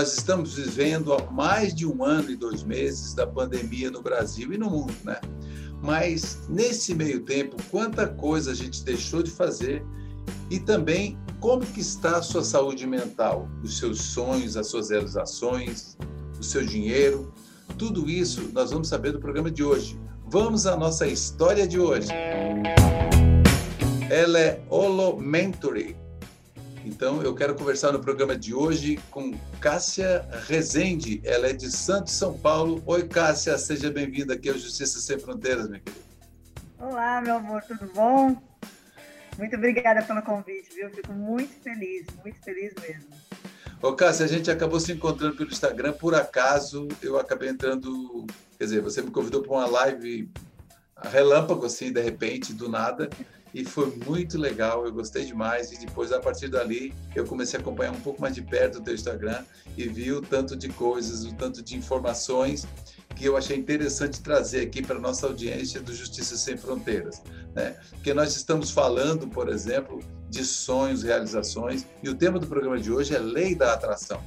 nós 0.00 0.16
estamos 0.16 0.54
vivendo 0.54 1.12
há 1.12 1.30
mais 1.30 1.74
de 1.74 1.86
um 1.86 2.02
ano 2.02 2.30
e 2.30 2.34
dois 2.34 2.62
meses 2.62 3.12
da 3.12 3.26
pandemia 3.26 3.90
no 3.90 4.00
Brasil 4.00 4.50
e 4.50 4.56
no 4.56 4.70
mundo, 4.70 4.94
né? 5.04 5.20
Mas 5.82 6.40
nesse 6.48 6.94
meio 6.94 7.20
tempo, 7.20 7.54
quanta 7.70 8.08
coisa 8.08 8.52
a 8.52 8.54
gente 8.54 8.82
deixou 8.82 9.22
de 9.22 9.30
fazer 9.30 9.84
e 10.50 10.58
também 10.58 11.18
como 11.38 11.66
que 11.66 11.82
está 11.82 12.16
a 12.16 12.22
sua 12.22 12.42
saúde 12.42 12.86
mental, 12.86 13.46
os 13.62 13.76
seus 13.76 14.00
sonhos, 14.00 14.56
as 14.56 14.68
suas 14.68 14.88
realizações, 14.88 15.98
o 16.38 16.42
seu 16.42 16.64
dinheiro, 16.64 17.34
tudo 17.76 18.08
isso 18.08 18.48
nós 18.54 18.70
vamos 18.70 18.88
saber 18.88 19.12
do 19.12 19.20
programa 19.20 19.50
de 19.50 19.62
hoje. 19.62 20.00
Vamos 20.28 20.66
à 20.66 20.78
nossa 20.78 21.06
história 21.06 21.68
de 21.68 21.78
hoje. 21.78 22.08
Ela 24.08 24.40
é 24.40 24.64
Holomentary. 24.70 25.94
Então, 27.00 27.22
eu 27.22 27.34
quero 27.34 27.54
conversar 27.54 27.92
no 27.92 27.98
programa 27.98 28.36
de 28.36 28.52
hoje 28.52 29.00
com 29.10 29.32
Cássia 29.58 30.22
Rezende. 30.46 31.18
Ela 31.24 31.46
é 31.46 31.52
de 31.54 31.70
Santos, 31.70 32.12
São 32.12 32.36
Paulo. 32.36 32.82
Oi, 32.84 33.08
Cássia, 33.08 33.56
seja 33.56 33.90
bem-vinda 33.90 34.34
aqui 34.34 34.50
ao 34.50 34.58
Justiça 34.58 35.00
Sem 35.00 35.18
Fronteiras, 35.18 35.66
minha 35.66 35.80
querida. 35.80 36.04
Olá, 36.78 37.22
meu 37.22 37.36
amor, 37.36 37.62
tudo 37.62 37.90
bom? 37.94 38.36
Muito 39.38 39.56
obrigada 39.56 40.02
pelo 40.02 40.20
convite, 40.20 40.74
viu? 40.74 40.90
Fico 40.90 41.14
muito 41.14 41.54
feliz, 41.62 42.06
muito 42.22 42.38
feliz 42.44 42.74
mesmo. 42.86 43.08
Ô, 43.80 43.94
Cássia, 43.94 44.26
a 44.26 44.28
gente 44.28 44.50
acabou 44.50 44.78
se 44.78 44.92
encontrando 44.92 45.34
pelo 45.36 45.48
Instagram, 45.48 45.94
por 45.94 46.14
acaso 46.14 46.86
eu 47.00 47.18
acabei 47.18 47.48
entrando. 47.48 48.26
Quer 48.58 48.64
dizer, 48.64 48.82
você 48.82 49.00
me 49.00 49.10
convidou 49.10 49.40
para 49.40 49.52
uma 49.52 49.66
live 49.66 50.30
relâmpago, 51.02 51.64
assim, 51.64 51.90
de 51.90 52.02
repente, 52.02 52.52
do 52.52 52.68
nada, 52.68 53.08
e 53.52 53.64
foi 53.64 53.94
muito 54.06 54.38
legal, 54.38 54.84
eu 54.84 54.92
gostei 54.92 55.24
demais. 55.24 55.72
E 55.72 55.78
depois, 55.78 56.12
a 56.12 56.20
partir 56.20 56.48
dali, 56.48 56.94
eu 57.14 57.26
comecei 57.26 57.58
a 57.58 57.62
acompanhar 57.62 57.92
um 57.92 58.00
pouco 58.00 58.20
mais 58.20 58.34
de 58.34 58.42
perto 58.42 58.78
o 58.78 58.80
teu 58.80 58.94
Instagram 58.94 59.42
e 59.76 59.88
vi 59.88 60.12
o 60.12 60.20
tanto 60.20 60.56
de 60.56 60.68
coisas, 60.68 61.24
o 61.24 61.34
tanto 61.34 61.62
de 61.62 61.76
informações 61.76 62.66
que 63.16 63.24
eu 63.24 63.36
achei 63.36 63.56
interessante 63.56 64.20
trazer 64.20 64.62
aqui 64.62 64.82
para 64.82 64.98
nossa 64.98 65.26
audiência 65.26 65.80
do 65.80 65.92
Justiça 65.92 66.36
Sem 66.36 66.56
Fronteiras. 66.56 67.22
Né? 67.54 67.76
Porque 67.90 68.14
nós 68.14 68.36
estamos 68.36 68.70
falando, 68.70 69.26
por 69.28 69.48
exemplo, 69.48 70.00
de 70.28 70.44
sonhos, 70.44 71.02
realizações, 71.02 71.84
e 72.02 72.08
o 72.08 72.14
tema 72.14 72.38
do 72.38 72.46
programa 72.46 72.78
de 72.78 72.92
hoje 72.92 73.14
é 73.14 73.18
Lei 73.18 73.54
da 73.54 73.74
Atração. 73.74 74.22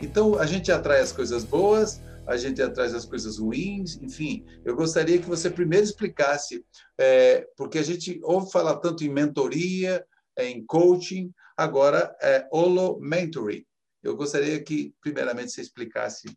Então, 0.00 0.38
a 0.38 0.44
gente 0.44 0.70
atrai 0.70 1.00
as 1.00 1.12
coisas 1.12 1.44
boas, 1.44 2.02
a 2.26 2.36
gente 2.36 2.60
atrai 2.60 2.86
as 2.86 3.04
coisas 3.04 3.38
ruins, 3.38 3.96
enfim. 4.02 4.44
Eu 4.64 4.74
gostaria 4.74 5.18
que 5.18 5.28
você 5.28 5.48
primeiro 5.48 5.84
explicasse, 5.84 6.64
é, 6.98 7.46
porque 7.56 7.78
a 7.78 7.82
gente 7.82 8.20
ouve 8.22 8.50
falar 8.50 8.76
tanto 8.76 9.04
em 9.04 9.08
mentoria, 9.08 10.04
em 10.36 10.64
coaching, 10.66 11.32
agora 11.56 12.14
é 12.20 12.46
holo 12.50 12.98
mentoring. 13.00 13.64
Eu 14.02 14.16
gostaria 14.16 14.62
que, 14.62 14.94
primeiramente, 15.00 15.52
você 15.52 15.60
explicasse 15.60 16.28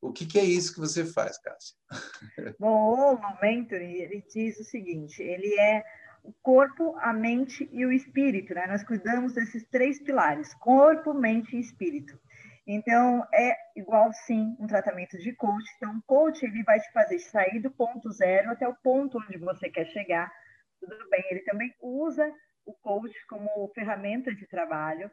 o 0.00 0.12
que, 0.12 0.26
que, 0.26 0.38
é 0.38 0.44
isso 0.44 0.74
que 0.74 0.80
você 0.80 1.04
faz, 1.04 1.38
Cássia? 1.38 1.76
Bom, 2.58 2.68
o 2.68 2.94
holo 2.94 3.20
mentoring, 3.40 3.94
ele 3.94 4.24
diz 4.32 4.58
o 4.58 4.64
seguinte, 4.64 5.22
ele 5.22 5.54
é 5.58 5.84
o 6.24 6.32
corpo, 6.42 6.96
a 6.98 7.12
mente 7.12 7.68
e 7.72 7.84
o 7.84 7.92
espírito, 7.92 8.54
né? 8.54 8.66
Nós 8.66 8.84
cuidamos 8.84 9.32
desses 9.32 9.64
três 9.70 10.00
pilares: 10.00 10.54
corpo, 10.54 11.12
mente 11.12 11.56
e 11.56 11.60
espírito. 11.60 12.18
Então, 12.66 13.26
é 13.34 13.56
igual 13.76 14.12
sim 14.12 14.56
um 14.60 14.66
tratamento 14.66 15.18
de 15.18 15.32
coach. 15.34 15.64
Então, 15.76 15.96
o 15.96 16.02
coach 16.02 16.44
ele 16.44 16.62
vai 16.62 16.78
te 16.78 16.92
fazer 16.92 17.18
sair 17.18 17.60
do 17.60 17.70
ponto 17.70 18.10
zero 18.12 18.50
até 18.50 18.66
o 18.68 18.76
ponto 18.76 19.18
onde 19.18 19.36
você 19.38 19.68
quer 19.68 19.86
chegar. 19.86 20.32
Tudo 20.80 21.08
bem, 21.10 21.24
ele 21.30 21.40
também 21.40 21.74
usa 21.80 22.32
o 22.64 22.72
coach 22.74 23.14
como 23.26 23.68
ferramenta 23.74 24.32
de 24.32 24.46
trabalho, 24.46 25.10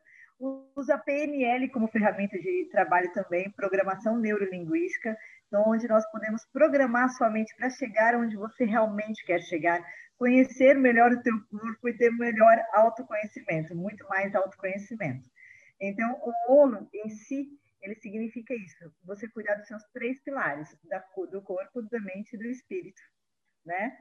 usa 0.75 0.97
PNL 0.97 1.70
como 1.70 1.88
ferramenta 1.88 2.38
de 2.38 2.70
trabalho 2.71 3.11
também, 3.14 3.52
programação 3.52 4.17
neurolinguística, 4.17 5.17
onde 5.52 5.88
nós 5.88 6.05
podemos 6.11 6.45
programar 6.54 7.09
sua 7.09 7.30
mente 7.30 7.55
para 7.55 7.70
chegar 7.70 8.15
onde 8.15 8.38
você 8.38 8.65
realmente 8.65 9.26
quer 9.26 9.42
chegar, 9.42 9.83
conhecer 10.17 10.76
melhor 10.76 11.11
o 11.11 11.21
teu 11.21 11.33
corpo 11.49 11.89
e 11.89 11.98
ter 11.98 12.11
melhor 12.11 12.58
autoconhecimento, 12.73 13.76
muito 13.76 14.08
mais 14.08 14.33
autoconhecimento. 14.36 15.27
Então, 15.81 16.19
o 16.47 16.53
ONU 16.53 16.89
em 16.93 17.09
si, 17.09 17.49
ele 17.81 17.95
significa 17.95 18.53
isso, 18.53 18.93
você 19.03 19.27
cuidar 19.29 19.55
dos 19.55 19.67
seus 19.67 19.83
três 19.93 20.21
pilares, 20.21 20.75
da, 20.83 21.03
do 21.31 21.41
corpo, 21.41 21.81
da 21.83 21.99
mente 21.99 22.33
e 22.33 22.37
do 22.37 22.45
espírito, 22.45 23.01
né? 23.65 23.97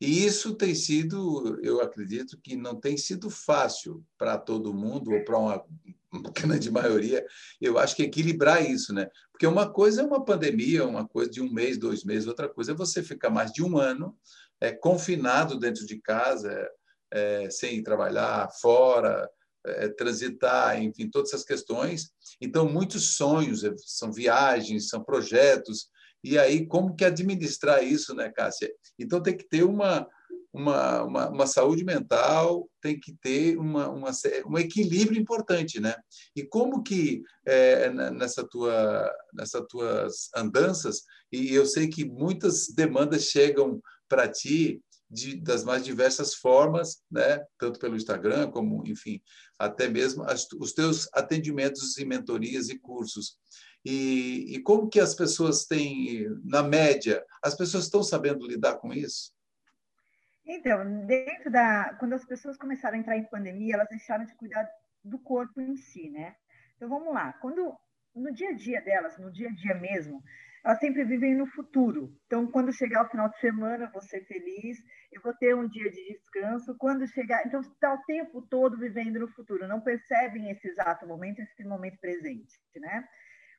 E 0.00 0.24
isso 0.24 0.54
tem 0.54 0.74
sido, 0.74 1.60
eu 1.62 1.80
acredito 1.80 2.38
que 2.40 2.56
não 2.56 2.78
tem 2.80 2.96
sido 2.96 3.30
fácil 3.30 4.04
para 4.18 4.38
todo 4.38 4.74
mundo, 4.74 5.12
ou 5.12 5.24
para 5.24 5.38
uma 5.38 5.64
grande 6.34 6.70
maioria, 6.70 7.24
eu 7.60 7.78
acho 7.78 7.94
que 7.94 8.02
equilibrar 8.02 8.68
isso, 8.68 8.92
né? 8.92 9.08
Porque 9.30 9.46
uma 9.46 9.70
coisa 9.70 10.02
é 10.02 10.04
uma 10.04 10.24
pandemia, 10.24 10.86
uma 10.86 11.06
coisa 11.06 11.30
de 11.30 11.40
um 11.40 11.52
mês, 11.52 11.78
dois 11.78 12.04
meses, 12.04 12.26
outra 12.26 12.48
coisa 12.48 12.72
é 12.72 12.74
você 12.74 13.02
ficar 13.02 13.30
mais 13.30 13.52
de 13.52 13.62
um 13.62 13.76
ano 13.78 14.16
é, 14.60 14.72
confinado 14.72 15.58
dentro 15.58 15.86
de 15.86 16.00
casa, 16.00 16.68
é, 17.10 17.48
sem 17.50 17.82
trabalhar 17.82 18.48
fora, 18.60 19.30
é, 19.66 19.88
transitar, 19.88 20.80
enfim, 20.82 21.08
todas 21.08 21.30
essas 21.30 21.44
questões. 21.44 22.10
Então, 22.40 22.68
muitos 22.68 23.16
sonhos, 23.16 23.64
é, 23.64 23.72
são 23.78 24.12
viagens, 24.12 24.88
são 24.88 25.02
projetos. 25.02 25.88
E 26.22 26.38
aí, 26.38 26.66
como 26.66 26.94
que 26.94 27.04
administrar 27.04 27.84
isso, 27.84 28.14
né, 28.14 28.30
Cássia? 28.30 28.72
Então, 28.98 29.22
tem 29.22 29.36
que 29.36 29.48
ter 29.48 29.62
uma, 29.62 30.06
uma, 30.52 31.02
uma, 31.02 31.28
uma 31.28 31.46
saúde 31.46 31.84
mental, 31.84 32.68
tem 32.80 32.98
que 32.98 33.12
ter 33.20 33.58
uma, 33.58 33.88
uma, 33.88 34.10
um 34.46 34.58
equilíbrio 34.58 35.20
importante, 35.20 35.78
né? 35.78 35.94
E 36.34 36.42
como 36.42 36.82
que 36.82 37.22
é, 37.44 37.90
nessa 38.10 38.42
tua, 38.42 39.12
nessas 39.34 39.62
tuas 39.68 40.30
andanças, 40.34 41.02
e 41.30 41.52
eu 41.54 41.66
sei 41.66 41.88
que 41.88 42.04
muitas 42.04 42.68
demandas 42.68 43.24
chegam 43.24 43.80
para 44.08 44.28
ti 44.28 44.80
de, 45.08 45.40
das 45.40 45.64
mais 45.64 45.84
diversas 45.84 46.34
formas, 46.34 47.02
né? 47.10 47.44
tanto 47.58 47.78
pelo 47.78 47.96
Instagram 47.96 48.50
como, 48.50 48.86
enfim, 48.86 49.20
até 49.58 49.88
mesmo 49.88 50.24
as, 50.24 50.46
os 50.52 50.72
teus 50.72 51.08
atendimentos 51.12 51.96
e 51.96 52.04
mentorias 52.04 52.68
e 52.68 52.78
cursos. 52.78 53.38
E, 53.84 54.56
e 54.56 54.62
como 54.62 54.88
que 54.88 54.98
as 54.98 55.14
pessoas 55.14 55.64
têm, 55.64 56.26
na 56.44 56.62
média, 56.62 57.24
as 57.42 57.54
pessoas 57.54 57.84
estão 57.84 58.02
sabendo 58.02 58.46
lidar 58.46 58.76
com 58.76 58.92
isso? 58.92 59.32
Então, 60.44 61.06
dentro 61.06 61.50
da, 61.50 61.94
quando 61.98 62.12
as 62.12 62.24
pessoas 62.24 62.56
começaram 62.56 62.96
a 62.96 63.00
entrar 63.00 63.16
em 63.16 63.28
pandemia, 63.28 63.74
elas 63.74 63.88
deixaram 63.88 64.24
de 64.24 64.34
cuidar 64.34 64.68
do 65.04 65.18
corpo 65.18 65.60
em 65.60 65.76
si, 65.76 66.10
né? 66.10 66.34
Então 66.76 66.88
vamos 66.88 67.12
lá. 67.12 67.32
Quando 67.34 67.76
no 68.14 68.32
dia 68.32 68.50
a 68.50 68.52
dia 68.52 68.80
delas, 68.80 69.18
no 69.18 69.30
dia 69.30 69.48
a 69.48 69.52
dia 69.52 69.74
mesmo, 69.74 70.22
elas 70.66 70.80
sempre 70.80 71.04
vivem 71.04 71.36
no 71.36 71.46
futuro. 71.46 72.12
Então, 72.26 72.44
quando 72.48 72.72
chegar 72.72 73.06
o 73.06 73.08
final 73.08 73.28
de 73.28 73.38
semana, 73.38 73.84
eu 73.84 73.90
vou 73.92 74.02
ser 74.02 74.24
feliz, 74.26 74.76
eu 75.12 75.22
vou 75.22 75.32
ter 75.32 75.54
um 75.54 75.68
dia 75.68 75.88
de 75.92 76.08
descanso. 76.08 76.74
Quando 76.76 77.06
chegar, 77.06 77.46
então 77.46 77.60
está 77.60 77.94
o 77.94 78.02
tempo 78.02 78.42
todo 78.42 78.76
vivendo 78.76 79.20
no 79.20 79.28
futuro, 79.28 79.68
não 79.68 79.80
percebem 79.80 80.50
esse 80.50 80.66
exato 80.66 81.06
momento, 81.06 81.38
esse 81.38 81.62
momento 81.62 82.00
presente, 82.00 82.58
né? 82.74 83.06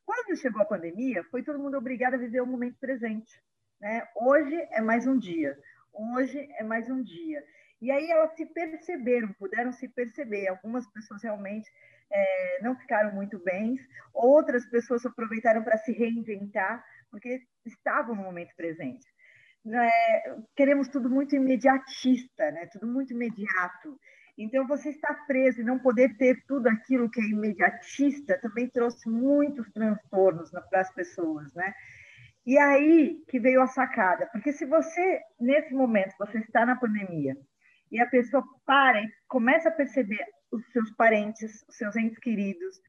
Quando 0.06 0.35
chegou 0.35 0.62
a 0.62 0.66
pandemia, 0.66 1.23
foi 1.31 1.44
todo 1.44 1.59
mundo 1.59 1.78
obrigado 1.78 2.16
a 2.16 2.18
viver 2.18 2.41
o 2.41 2.45
momento 2.45 2.78
presente, 2.78 3.41
né? 3.79 4.06
Hoje 4.13 4.56
é 4.72 4.81
mais 4.81 5.07
um 5.07 5.18
dia, 5.18 5.57
hoje 5.94 6.38
é 6.59 6.63
mais 6.63 6.89
um 6.89 7.01
dia. 7.01 7.41
E 7.81 7.89
aí 7.89 8.12
elas 8.12 8.35
se 8.35 8.45
perceberam, 8.47 9.31
puderam 9.39 9.72
se 9.72 9.88
perceber. 9.88 10.47
Algumas 10.50 10.85
pessoas 10.91 11.24
realmente 11.24 11.69
é, 12.12 12.59
não 12.62 12.75
ficaram 12.75 13.13
muito 13.13 13.39
bem, 13.39 13.78
outras 14.13 14.66
pessoas 14.66 15.06
aproveitaram 15.06 15.63
para 15.63 15.78
se 15.78 15.91
reinventar, 15.91 16.84
porque 17.09 17.41
estavam 17.66 18.16
no 18.16 18.23
momento 18.23 18.56
presente. 18.56 19.06
É, 19.66 20.35
queremos 20.56 20.88
tudo 20.88 21.09
muito 21.09 21.35
imediatista, 21.35 22.51
né? 22.51 22.68
tudo 22.71 22.88
muito 22.88 23.13
imediato. 23.13 24.00
Então, 24.38 24.68
você 24.68 24.89
estar 24.89 25.25
preso 25.25 25.62
e 25.62 25.63
não 25.63 25.80
poder 25.80 26.15
ter 26.18 26.44
tudo 26.48 26.68
aquilo 26.68 27.09
que 27.09 27.19
é 27.19 27.25
imediatista 27.25 28.39
também 28.39 28.69
trouxe 28.69 29.09
muitos 29.09 29.69
transtornos 29.71 30.51
para 30.69 30.81
as 30.81 30.94
pessoas, 30.94 31.51
né? 31.56 31.74
E 32.45 32.57
aí 32.57 33.21
que 33.27 33.39
veio 33.39 33.62
a 33.62 33.68
sacada, 33.68 34.27
porque 34.31 34.53
se 34.53 34.65
você, 34.65 35.19
nesse 35.38 35.74
momento, 35.74 36.13
você 36.18 36.38
está 36.38 36.65
na 36.65 36.77
pandemia 36.77 37.36
e 37.92 38.00
a 38.00 38.06
pessoa 38.06 38.44
para 38.65 39.01
e 39.01 39.12
começa 39.27 39.69
a 39.69 39.71
perceber 39.71 40.24
os 40.51 40.65
seus 40.71 40.92
parentes, 40.92 41.65
os 41.68 41.75
seus 41.75 41.95
entes 41.95 42.19
queridos, 42.19 42.80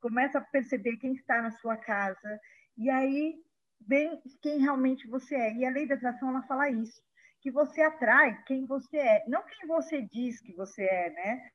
começa 0.00 0.38
a 0.38 0.40
perceber 0.40 0.96
quem 0.96 1.12
está 1.12 1.42
na 1.42 1.50
sua 1.52 1.76
casa, 1.76 2.40
e 2.76 2.88
aí 2.90 3.34
vem 3.86 4.20
quem 4.42 4.60
realmente 4.60 5.06
você 5.08 5.34
é. 5.34 5.54
E 5.54 5.64
a 5.64 5.70
lei 5.70 5.86
da 5.86 5.94
atração 5.94 6.30
ela 6.30 6.42
fala 6.42 6.70
isso, 6.70 7.00
que 7.40 7.50
você 7.50 7.82
atrai 7.82 8.42
quem 8.46 8.66
você 8.66 8.98
é, 8.98 9.24
não 9.28 9.42
quem 9.44 9.66
você 9.66 10.02
diz 10.02 10.40
que 10.40 10.52
você 10.54 10.84
é, 10.84 11.10
né? 11.10 11.50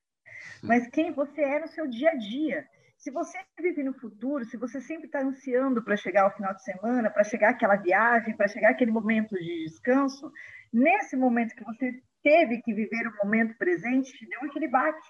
Mas 0.62 0.88
quem 0.88 1.12
você 1.12 1.42
é 1.42 1.60
no 1.60 1.68
seu 1.68 1.88
dia 1.88 2.12
a 2.12 2.16
dia. 2.16 2.68
Se 2.98 3.12
você 3.12 3.38
vive 3.60 3.84
no 3.84 3.94
futuro, 3.94 4.46
se 4.46 4.56
você 4.56 4.80
sempre 4.80 5.08
está 5.08 5.20
ansiando 5.20 5.84
para 5.84 5.98
chegar 5.98 6.24
ao 6.24 6.36
final 6.36 6.54
de 6.54 6.64
semana, 6.64 7.10
para 7.10 7.24
chegar 7.24 7.50
aquela 7.50 7.76
viagem, 7.76 8.36
para 8.36 8.48
chegar 8.48 8.70
aquele 8.70 8.92
momento 8.92 9.36
de 9.36 9.66
descanso, 9.66 10.32
nesse 10.72 11.18
momento 11.18 11.56
que 11.56 11.66
você 11.66 12.02
teve 12.24 12.62
que 12.62 12.74
viver 12.74 13.08
o 13.08 13.18
momento 13.26 13.58
presente, 13.58 14.14
te 14.14 14.26
deu 14.26 14.50
aquele 14.50 14.70
baque, 14.70 15.08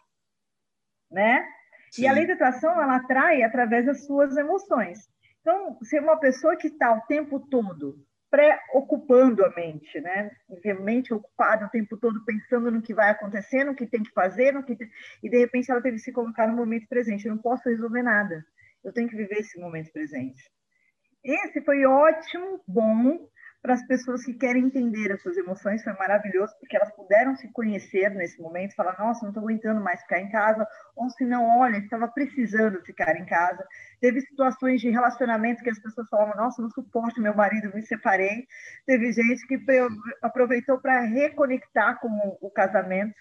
né? 1.12 1.48
Sim. 1.92 2.04
E 2.04 2.07
a 2.07 2.13
lei 2.13 2.25
da 2.25 2.33
atração, 2.33 2.71
ela 2.81 2.95
atrai 2.95 3.44
através 3.44 3.86
das 3.86 4.06
suas 4.07 4.36
emoções. 4.36 5.07
Então, 5.44 5.78
se 5.84 6.00
uma 6.00 6.18
pessoa 6.18 6.56
que 6.56 6.68
está 6.68 6.94
o 6.94 7.01
tempo 7.01 7.38
todo 7.38 8.01
preocupando 8.31 9.45
a 9.45 9.50
mente, 9.51 10.00
né? 10.00 10.31
Realmente 10.63 11.13
ocupada 11.13 11.66
o 11.66 11.69
tempo 11.69 11.98
todo 11.98 12.25
pensando 12.25 12.72
no 12.72 12.81
que 12.81 12.94
vai 12.94 13.12
acontecer, 13.12 13.63
no 13.63 13.75
que 13.75 13.86
tem 13.86 14.01
que 14.01 14.12
fazer, 14.12 14.54
no 14.54 14.63
que 14.63 14.75
tem... 14.75 14.90
e 15.22 15.30
de 15.30 15.38
repente 15.38 15.69
ela 15.69 15.81
teve 15.81 15.98
que 15.98 16.04
se 16.04 16.13
colocar 16.13 16.48
no 16.48 16.56
momento 16.56 16.88
presente. 16.88 17.28
Eu 17.28 17.36
não 17.36 17.42
posso 17.42 17.69
resolver 17.69 18.01
nada. 18.01 18.44
Eu 18.84 18.94
tenho 18.94 19.07
que 19.10 19.16
viver 19.16 19.40
esse 19.40 19.60
momento 19.60 19.92
presente. 19.92 20.42
Esse 21.24 21.62
foi 21.62 21.86
ótimo, 21.86 22.63
bom, 22.68 23.30
para 23.63 23.75
as 23.75 23.88
pessoas 23.88 24.25
que 24.25 24.33
querem 24.33 24.65
entender 24.65 25.10
as 25.13 25.21
suas 25.21 25.38
emoções, 25.38 25.81
foi 25.81 25.94
maravilhoso, 25.94 26.54
porque 26.60 26.75
elas 26.75 26.94
puderam 26.94 27.33
se 27.38 27.50
conhecer 27.54 28.10
nesse 28.10 28.42
momento, 28.42 28.75
falar, 28.75 29.00
nossa, 29.00 29.21
não 29.21 29.30
estou 29.30 29.42
aguentando 29.42 29.81
mais 29.81 30.01
ficar 30.01 30.19
em 30.19 30.30
casa, 30.30 30.68
ou 30.98 31.10
se 31.10 31.24
não, 31.24 31.60
olha, 31.60 31.77
estava 31.77 32.10
precisando 32.10 32.83
ficar 32.83 33.15
em 33.15 33.25
casa. 33.25 33.65
Teve 34.01 34.19
situações 34.19 34.81
de 34.81 34.89
relacionamento 34.89 35.63
que 35.63 35.69
as 35.69 35.80
pessoas 35.80 36.10
falavam, 36.10 36.36
nossa, 36.36 36.62
não 36.62 36.69
suporto 36.71 37.21
meu 37.21 37.33
marido, 37.33 37.74
me 37.74 37.81
separei. 37.83 38.45
Teve 38.86 39.13
gente 39.13 39.48
que 39.48 39.57
aproveitou 40.21 40.77
para 40.81 41.00
reconectar 41.00 42.01
com 42.01 42.10
o 42.42 42.51
casamento, 42.51 43.15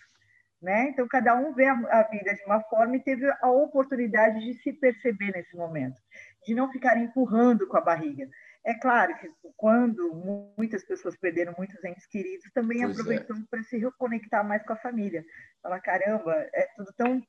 né? 0.61 0.89
Então, 0.89 1.06
cada 1.06 1.37
um 1.37 1.55
vê 1.55 1.67
a 1.67 2.03
vida 2.11 2.35
de 2.35 2.44
uma 2.47 2.61
forma 2.62 2.97
e 2.97 3.00
teve 3.00 3.31
a 3.41 3.49
oportunidade 3.49 4.41
de 4.41 4.55
se 4.61 4.73
perceber 4.73 5.31
nesse 5.31 5.56
momento, 5.56 6.00
de 6.44 6.53
não 6.53 6.69
ficar 6.73 6.97
empurrando 6.99 7.65
com 7.69 7.77
a 7.77 7.81
barriga. 7.81 8.27
É 8.64 8.75
claro 8.75 9.19
que 9.19 9.29
quando 9.56 10.14
muitas 10.56 10.85
pessoas 10.85 11.17
perderam 11.17 11.55
muitos 11.59 11.82
entes 11.85 12.06
queridos, 12.06 12.50
também 12.53 12.81
pois 12.82 12.93
aproveitam 12.93 13.37
é. 13.37 13.44
para 13.50 13.62
se 13.64 13.76
reconectar 13.76 14.47
mais 14.47 14.64
com 14.64 14.73
a 14.73 14.76
família. 14.76 15.25
Falar, 15.61 15.81
caramba, 15.81 16.32
é 16.55 16.69
tudo 16.76 16.93
tão 16.97 17.23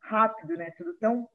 rápido, 0.00 0.56
né? 0.56 0.70
Tudo 0.78 0.94
tão 0.94 1.28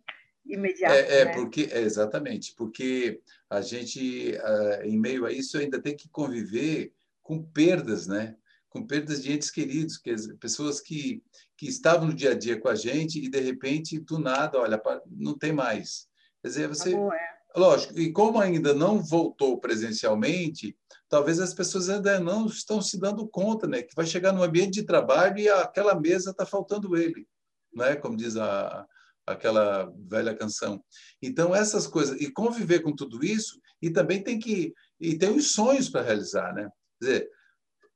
imediato. 0.46 0.96
É, 0.96 1.22
é 1.22 1.26
né? 1.26 1.34
porque 1.34 1.70
é, 1.72 1.82
exatamente, 1.82 2.54
porque 2.56 3.22
a 3.50 3.62
gente, 3.62 4.36
uh, 4.38 4.84
em 4.84 5.00
meio 5.00 5.26
a 5.26 5.32
isso, 5.32 5.58
ainda 5.58 5.82
tem 5.82 5.96
que 5.96 6.10
conviver 6.10 6.92
com 7.22 7.44
perdas, 7.44 8.08
né? 8.08 8.36
Com 8.70 8.86
perdas 8.86 9.22
de 9.22 9.32
entes 9.32 9.52
queridos, 9.52 9.98
que 9.98 10.16
pessoas 10.40 10.82
que 10.82 11.24
que 11.56 11.68
estavam 11.68 12.08
no 12.08 12.14
dia 12.14 12.32
a 12.32 12.38
dia 12.38 12.60
com 12.60 12.68
a 12.68 12.76
gente 12.76 13.24
e 13.24 13.30
de 13.30 13.40
repente 13.40 14.00
do 14.00 14.20
nada, 14.20 14.60
olha, 14.60 14.82
não 15.10 15.38
tem 15.38 15.54
mais. 15.54 16.10
Quer 16.42 16.48
dizer, 16.50 16.68
você 16.68 16.90
Acabou, 16.90 17.14
é 17.14 17.33
Lógico, 17.56 18.00
e 18.00 18.12
como 18.12 18.40
ainda 18.40 18.74
não 18.74 19.00
voltou 19.00 19.60
presencialmente, 19.60 20.76
talvez 21.08 21.40
as 21.40 21.54
pessoas 21.54 21.88
ainda 21.88 22.20
não 22.20 22.48
estão 22.48 22.82
se 22.82 23.00
dando 23.00 23.28
conta, 23.28 23.68
né? 23.68 23.84
Que 23.84 23.96
vai 23.96 24.06
chegar 24.06 24.32
no 24.32 24.42
ambiente 24.42 24.74
de 24.74 24.84
trabalho 24.84 25.38
e 25.38 25.48
aquela 25.48 25.94
mesa 25.94 26.32
está 26.32 26.46
faltando 26.46 26.98
ele, 26.98 27.28
né? 27.76 27.96
Como 27.96 28.18
diz 28.18 28.36
a, 28.38 28.88
aquela 29.26 29.92
velha 30.08 30.36
canção. 30.36 30.84
Então 31.22 31.54
essas 31.54 31.86
coisas 31.86 32.20
e 32.20 32.32
conviver 32.32 32.80
com 32.80 32.96
tudo 32.96 33.24
isso 33.24 33.60
e 33.82 33.92
também 33.92 34.24
tem 34.24 34.40
que 34.40 34.74
e 35.00 35.16
tem 35.18 35.30
os 35.30 35.52
sonhos 35.52 35.90
para 35.90 36.02
realizar, 36.02 36.54
né? 36.54 36.68
Quer 37.00 37.06
dizer, 37.06 37.30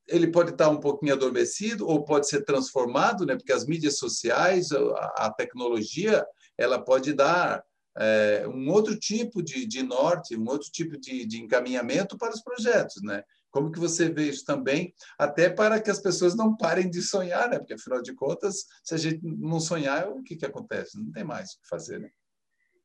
ele 0.08 0.28
pode 0.28 0.52
estar 0.52 0.70
um 0.70 0.80
pouquinho 0.80 1.14
adormecido 1.14 1.88
ou 1.88 2.06
pode 2.06 2.28
ser 2.28 2.46
transformado, 2.46 3.26
né? 3.26 3.36
Porque 3.36 3.52
as 3.52 3.66
mídias 3.66 3.98
sociais, 3.98 4.72
a, 4.72 5.26
a 5.26 5.34
tecnologia, 5.36 6.26
ela 6.58 6.80
pode 6.80 7.14
dar 7.14 7.64
é, 8.00 8.48
um 8.48 8.70
outro 8.70 8.98
tipo 8.98 9.42
de, 9.42 9.66
de 9.66 9.84
norte, 9.84 10.38
um 10.38 10.48
outro 10.48 10.70
tipo 10.72 10.98
de, 10.98 11.26
de 11.26 11.42
encaminhamento 11.42 12.18
para 12.18 12.34
os 12.34 12.42
projetos, 12.42 13.02
né? 13.04 13.24
Como 13.50 13.72
que 13.72 13.80
você 13.80 14.10
vê 14.10 14.30
isso 14.30 14.46
também, 14.46 14.94
até 15.18 15.50
para 15.50 15.80
que 15.80 15.90
as 15.90 16.00
pessoas 16.00 16.36
não 16.36 16.56
parem 16.56 16.90
de 16.90 17.02
sonhar, 17.02 17.50
né? 17.50 17.58
Porque 17.58 17.74
afinal 17.74 18.02
de 18.02 18.14
contas, 18.14 18.66
se 18.84 18.94
a 18.94 18.98
gente 18.98 19.20
não 19.24 19.60
sonhar, 19.60 20.08
o 20.10 20.22
que 20.22 20.36
que 20.36 20.46
acontece? 20.46 21.02
Não 21.02 21.12
tem 21.12 21.24
mais 21.24 21.52
o 21.52 21.62
que 21.62 21.68
fazer, 21.68 22.00
né? 22.00 22.10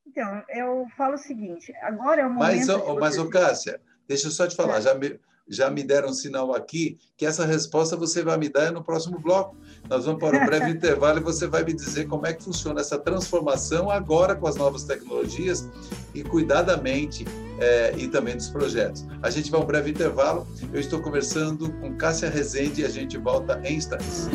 Então, 0.06 0.42
eu 0.48 0.86
falo 0.96 1.14
o 1.14 1.18
seguinte, 1.18 1.72
agora 1.82 2.22
é 2.22 2.26
o 2.26 2.30
momento... 2.30 2.66
Mas, 2.66 2.98
mas 2.98 3.18
ô, 3.18 3.28
Cássia, 3.28 3.80
deixa 4.08 4.28
eu 4.28 4.30
só 4.30 4.46
te 4.46 4.56
falar, 4.56 4.78
é. 4.78 4.82
já 4.82 4.94
me, 4.94 5.18
já 5.48 5.70
me 5.70 5.82
deram 5.82 6.08
um 6.08 6.12
sinal 6.12 6.54
aqui 6.54 6.98
que 7.16 7.26
essa 7.26 7.44
resposta 7.44 7.96
você 7.96 8.22
vai 8.22 8.36
me 8.38 8.48
dar 8.48 8.72
no 8.72 8.82
próximo 8.82 9.18
bloco. 9.18 9.56
Nós 9.88 10.04
vamos 10.04 10.20
para 10.20 10.36
um 10.36 10.46
breve 10.46 10.70
intervalo 10.72 11.18
e 11.18 11.22
você 11.22 11.46
vai 11.46 11.64
me 11.64 11.72
dizer 11.72 12.06
como 12.06 12.26
é 12.26 12.32
que 12.32 12.42
funciona 12.44 12.80
essa 12.80 12.98
transformação 12.98 13.90
agora 13.90 14.34
com 14.34 14.46
as 14.46 14.56
novas 14.56 14.84
tecnologias 14.84 15.68
e 16.14 16.22
cuidadamente 16.22 17.24
é, 17.58 17.94
e 17.96 18.08
também 18.08 18.36
dos 18.36 18.48
projetos. 18.48 19.06
A 19.22 19.30
gente 19.30 19.50
vai 19.50 19.60
a 19.60 19.62
um 19.62 19.66
breve 19.66 19.90
intervalo. 19.90 20.46
Eu 20.72 20.80
estou 20.80 21.00
conversando 21.00 21.72
com 21.74 21.94
Cássia 21.96 22.28
Rezende 22.28 22.82
e 22.82 22.84
a 22.84 22.88
gente 22.88 23.16
volta 23.18 23.60
em 23.64 23.76
instantes. 23.76 24.28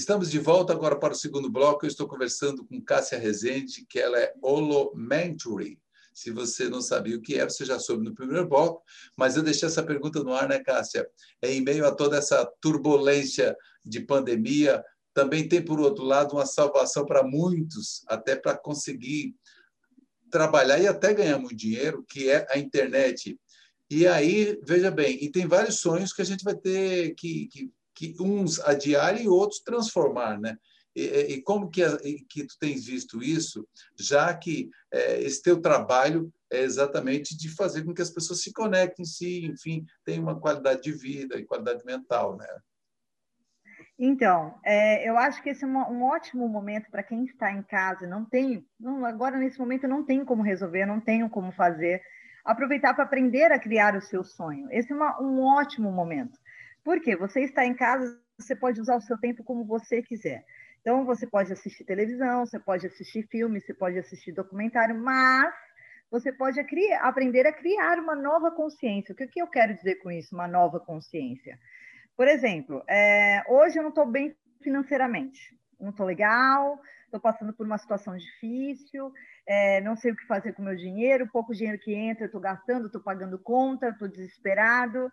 Estamos 0.00 0.30
de 0.30 0.38
volta 0.38 0.72
agora 0.72 0.98
para 0.98 1.12
o 1.12 1.16
segundo 1.16 1.50
bloco. 1.50 1.84
Eu 1.84 1.88
estou 1.90 2.08
conversando 2.08 2.64
com 2.64 2.80
Cássia 2.80 3.18
Rezende, 3.18 3.84
que 3.86 3.98
ela 3.98 4.18
é 4.18 4.32
Holomentary. 4.40 5.78
Se 6.14 6.30
você 6.30 6.70
não 6.70 6.80
sabia 6.80 7.18
o 7.18 7.20
que 7.20 7.38
é, 7.38 7.44
você 7.44 7.66
já 7.66 7.78
soube 7.78 8.02
no 8.02 8.14
primeiro 8.14 8.48
bloco, 8.48 8.82
mas 9.14 9.36
eu 9.36 9.42
deixei 9.42 9.68
essa 9.68 9.82
pergunta 9.82 10.24
no 10.24 10.32
ar, 10.32 10.48
né, 10.48 10.58
Cássia? 10.58 11.06
É, 11.42 11.52
em 11.52 11.60
meio 11.60 11.86
a 11.86 11.94
toda 11.94 12.16
essa 12.16 12.50
turbulência 12.62 13.54
de 13.84 14.00
pandemia, 14.00 14.82
também 15.12 15.46
tem, 15.46 15.62
por 15.62 15.78
outro 15.78 16.02
lado, 16.02 16.32
uma 16.32 16.46
salvação 16.46 17.04
para 17.04 17.22
muitos, 17.22 18.02
até 18.08 18.34
para 18.34 18.56
conseguir 18.56 19.36
trabalhar 20.30 20.80
e 20.80 20.88
até 20.88 21.12
ganhar 21.12 21.38
muito 21.38 21.54
dinheiro, 21.54 22.06
que 22.08 22.30
é 22.30 22.46
a 22.48 22.58
internet. 22.58 23.38
E 23.90 24.06
aí, 24.06 24.58
veja 24.64 24.90
bem, 24.90 25.22
e 25.22 25.30
tem 25.30 25.46
vários 25.46 25.78
sonhos 25.78 26.14
que 26.14 26.22
a 26.22 26.24
gente 26.24 26.42
vai 26.42 26.54
ter 26.54 27.14
que, 27.16 27.48
que 27.48 27.70
que 28.00 28.14
uns 28.18 28.58
adiar 28.60 29.20
e 29.20 29.28
outros 29.28 29.60
transformar, 29.60 30.40
né? 30.40 30.56
E, 30.96 31.02
e 31.02 31.42
como 31.42 31.70
que, 31.70 31.82
que 32.28 32.46
tu 32.46 32.56
tens 32.58 32.86
visto 32.86 33.22
isso, 33.22 33.68
já 33.98 34.34
que 34.34 34.70
é, 34.90 35.20
esse 35.20 35.42
teu 35.42 35.60
trabalho 35.60 36.32
é 36.50 36.62
exatamente 36.62 37.36
de 37.36 37.48
fazer 37.54 37.84
com 37.84 37.94
que 37.94 38.02
as 38.02 38.10
pessoas 38.10 38.42
se 38.42 38.52
conectem, 38.52 39.04
se, 39.04 39.44
enfim, 39.44 39.84
tenham 40.04 40.22
uma 40.22 40.40
qualidade 40.40 40.82
de 40.82 40.92
vida 40.92 41.38
e 41.38 41.44
qualidade 41.44 41.84
mental, 41.84 42.36
né? 42.36 42.48
Então, 43.98 44.58
é, 44.64 45.06
eu 45.06 45.18
acho 45.18 45.42
que 45.42 45.50
esse 45.50 45.62
é 45.62 45.66
um, 45.66 45.76
um 45.76 46.02
ótimo 46.04 46.48
momento 46.48 46.90
para 46.90 47.02
quem 47.02 47.24
está 47.24 47.52
em 47.52 47.62
casa, 47.62 48.06
não 48.06 48.24
tem, 48.24 48.66
não, 48.80 49.04
agora 49.04 49.36
nesse 49.36 49.58
momento 49.58 49.86
não 49.86 50.02
tem 50.02 50.24
como 50.24 50.42
resolver, 50.42 50.86
não 50.86 51.00
tenho 51.00 51.28
como 51.28 51.52
fazer, 51.52 52.02
aproveitar 52.42 52.94
para 52.94 53.04
aprender 53.04 53.52
a 53.52 53.58
criar 53.58 53.94
o 53.94 54.00
seu 54.00 54.24
sonho. 54.24 54.66
Esse 54.70 54.90
é 54.90 54.96
uma, 54.96 55.20
um 55.20 55.42
ótimo 55.42 55.92
momento. 55.92 56.38
Porque 56.84 57.16
você 57.16 57.42
está 57.42 57.64
em 57.64 57.74
casa, 57.74 58.20
você 58.38 58.56
pode 58.56 58.80
usar 58.80 58.96
o 58.96 59.00
seu 59.00 59.18
tempo 59.18 59.44
como 59.44 59.64
você 59.64 60.02
quiser. 60.02 60.44
Então, 60.80 61.04
você 61.04 61.26
pode 61.26 61.52
assistir 61.52 61.84
televisão, 61.84 62.46
você 62.46 62.58
pode 62.58 62.86
assistir 62.86 63.26
filme, 63.28 63.60
você 63.60 63.74
pode 63.74 63.98
assistir 63.98 64.32
documentário, 64.32 64.98
mas 64.98 65.52
você 66.10 66.32
pode 66.32 66.62
criar, 66.64 67.02
aprender 67.02 67.46
a 67.46 67.52
criar 67.52 67.98
uma 67.98 68.16
nova 68.16 68.50
consciência. 68.50 69.12
O 69.12 69.16
que, 69.16 69.26
que 69.26 69.42
eu 69.42 69.46
quero 69.46 69.74
dizer 69.74 69.96
com 69.96 70.10
isso, 70.10 70.34
uma 70.34 70.48
nova 70.48 70.80
consciência? 70.80 71.58
Por 72.16 72.26
exemplo, 72.26 72.82
é, 72.88 73.44
hoje 73.48 73.78
eu 73.78 73.82
não 73.82 73.90
estou 73.90 74.06
bem 74.06 74.34
financeiramente, 74.62 75.56
não 75.78 75.90
estou 75.90 76.04
legal, 76.04 76.80
estou 77.04 77.20
passando 77.20 77.52
por 77.52 77.66
uma 77.66 77.78
situação 77.78 78.16
difícil, 78.16 79.12
é, 79.46 79.80
não 79.80 79.96
sei 79.96 80.12
o 80.12 80.16
que 80.16 80.26
fazer 80.26 80.52
com 80.52 80.62
o 80.62 80.64
meu 80.64 80.76
dinheiro, 80.76 81.28
pouco 81.32 81.54
dinheiro 81.54 81.78
que 81.78 81.94
entra, 81.94 82.26
estou 82.26 82.40
gastando, 82.40 82.86
estou 82.86 83.00
pagando 83.00 83.38
conta, 83.38 83.88
estou 83.88 84.08
desesperado. 84.08 85.10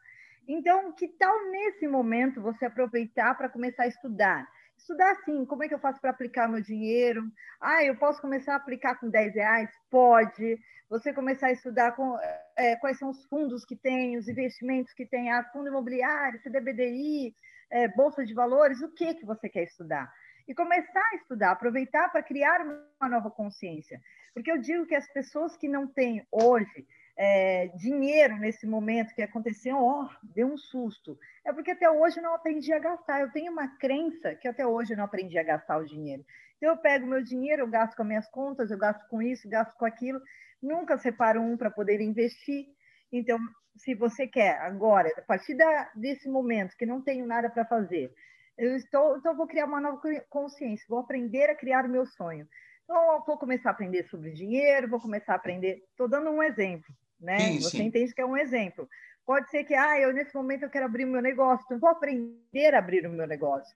Então, 0.47 0.93
que 0.93 1.09
tal 1.09 1.51
nesse 1.51 1.87
momento 1.87 2.41
você 2.41 2.65
aproveitar 2.65 3.35
para 3.35 3.49
começar 3.49 3.83
a 3.83 3.87
estudar? 3.87 4.47
Estudar 4.77 5.11
assim, 5.11 5.45
como 5.45 5.63
é 5.63 5.67
que 5.67 5.73
eu 5.73 5.79
faço 5.79 5.99
para 5.99 6.11
aplicar 6.11 6.47
meu 6.47 6.61
dinheiro? 6.61 7.21
Ah, 7.59 7.83
eu 7.83 7.97
posso 7.97 8.21
começar 8.21 8.53
a 8.53 8.55
aplicar 8.55 8.95
com 8.95 9.09
10 9.09 9.35
reais? 9.35 9.69
Pode. 9.89 10.57
Você 10.89 11.11
começar 11.11 11.47
a 11.47 11.51
estudar 11.51 11.91
com, 11.97 12.17
é, 12.55 12.77
quais 12.77 12.97
são 12.97 13.09
os 13.09 13.25
fundos 13.25 13.65
que 13.65 13.75
tem, 13.75 14.15
os 14.17 14.29
investimentos 14.29 14.93
que 14.93 15.05
tem, 15.05 15.29
ah, 15.29 15.43
fundo 15.51 15.67
imobiliário, 15.67 16.39
CDBDI, 16.39 17.35
é, 17.69 17.89
bolsa 17.89 18.23
de 18.23 18.33
valores, 18.33 18.81
o 18.81 18.93
que, 18.93 19.15
que 19.15 19.25
você 19.25 19.49
quer 19.49 19.63
estudar? 19.63 20.09
E 20.47 20.55
começar 20.55 21.03
a 21.11 21.15
estudar, 21.15 21.51
aproveitar 21.51 22.09
para 22.09 22.23
criar 22.23 22.61
uma 22.61 23.09
nova 23.09 23.29
consciência. 23.29 23.99
Porque 24.33 24.49
eu 24.49 24.59
digo 24.59 24.85
que 24.85 24.95
as 24.95 25.11
pessoas 25.11 25.57
que 25.57 25.67
não 25.67 25.87
têm 25.87 26.25
hoje 26.31 26.87
é, 27.17 27.67
dinheiro 27.69 28.37
nesse 28.37 28.67
momento 28.67 29.13
que 29.15 29.23
aconteceu, 29.23 29.75
ó, 29.77 30.07
deu 30.21 30.47
um 30.47 30.57
susto. 30.57 31.17
É 31.43 31.51
porque 31.51 31.71
até 31.71 31.89
hoje 31.89 32.21
não 32.21 32.35
aprendi 32.35 32.71
a 32.71 32.79
gastar. 32.79 33.21
Eu 33.21 33.31
tenho 33.31 33.51
uma 33.51 33.67
crença 33.77 34.35
que 34.35 34.47
até 34.47 34.65
hoje 34.65 34.95
não 34.95 35.05
aprendi 35.05 35.37
a 35.39 35.43
gastar 35.43 35.77
o 35.77 35.85
dinheiro. 35.85 36.23
Então, 36.57 36.69
eu 36.69 36.77
pego 36.77 37.07
meu 37.07 37.23
dinheiro, 37.23 37.63
eu 37.63 37.67
gasto 37.67 37.95
com 37.95 38.03
as 38.03 38.07
minhas 38.07 38.29
contas, 38.29 38.69
eu 38.69 38.77
gasto 38.77 39.07
com 39.09 39.21
isso, 39.21 39.49
gasto 39.49 39.75
com 39.77 39.85
aquilo, 39.85 40.21
nunca 40.61 40.97
separo 40.97 41.41
um 41.41 41.57
para 41.57 41.71
poder 41.71 42.01
investir. 42.01 42.65
Então, 43.11 43.39
se 43.75 43.95
você 43.95 44.27
quer 44.27 44.57
agora, 44.61 45.11
a 45.17 45.21
partir 45.21 45.55
da, 45.55 45.91
desse 45.95 46.29
momento 46.29 46.75
que 46.77 46.85
não 46.85 47.01
tenho 47.01 47.25
nada 47.25 47.49
para 47.49 47.65
fazer, 47.65 48.11
eu 48.57 48.75
estou, 48.75 49.17
então 49.17 49.35
vou 49.35 49.47
criar 49.47 49.65
uma 49.65 49.79
nova 49.79 50.01
consciência, 50.29 50.85
vou 50.89 50.99
aprender 50.99 51.49
a 51.49 51.55
criar 51.55 51.85
o 51.85 51.89
meu 51.89 52.05
sonho. 52.05 52.47
Então, 52.83 53.23
vou 53.25 53.37
começar 53.37 53.69
a 53.69 53.73
aprender 53.73 54.07
sobre 54.07 54.31
dinheiro, 54.31 54.89
vou 54.89 54.99
começar 54.99 55.33
a 55.33 55.35
aprender. 55.35 55.83
Estou 55.91 56.07
dando 56.07 56.29
um 56.29 56.41
exemplo 56.41 56.87
né? 57.19 57.39
Sim, 57.39 57.61
você 57.61 57.77
sim. 57.77 57.83
entende 57.83 58.13
que 58.13 58.21
é 58.21 58.25
um 58.25 58.37
exemplo. 58.37 58.87
Pode 59.25 59.49
ser 59.49 59.63
que, 59.63 59.73
ah, 59.73 59.99
eu 59.99 60.13
nesse 60.13 60.33
momento 60.33 60.63
eu 60.63 60.69
quero 60.69 60.85
abrir 60.85 61.05
o 61.05 61.09
meu 61.09 61.21
negócio, 61.21 61.63
então 61.65 61.79
vou 61.79 61.89
aprender 61.89 62.73
a 62.73 62.79
abrir 62.79 63.05
o 63.05 63.11
meu 63.11 63.27
negócio. 63.27 63.75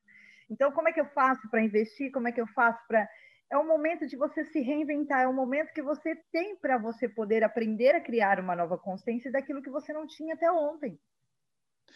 Então, 0.50 0.72
como 0.72 0.90
é 0.90 0.94
que 0.94 1.00
eu 1.00 1.06
faço 1.06 1.50
para 1.50 1.64
investir? 1.64 2.12
Como 2.12 2.28
é 2.28 2.32
que 2.32 2.42
eu 2.42 2.48
faço 2.48 2.80
para 2.88 3.08
é 3.52 3.58
um 3.58 3.68
momento 3.68 4.08
de 4.08 4.16
você 4.16 4.46
se 4.46 4.62
reinventar, 4.62 5.24
é 5.24 5.28
um 5.28 5.34
momento 5.34 5.74
que 5.74 5.82
você 5.82 6.16
tem 6.32 6.56
para 6.56 6.78
você 6.78 7.10
poder 7.10 7.44
aprender 7.44 7.94
a 7.94 8.00
criar 8.00 8.40
uma 8.40 8.56
nova 8.56 8.78
consciência 8.78 9.30
daquilo 9.30 9.62
que 9.62 9.70
você 9.70 9.92
não 9.92 10.08
tinha 10.08 10.36
até 10.36 10.50
ontem. 10.50 10.98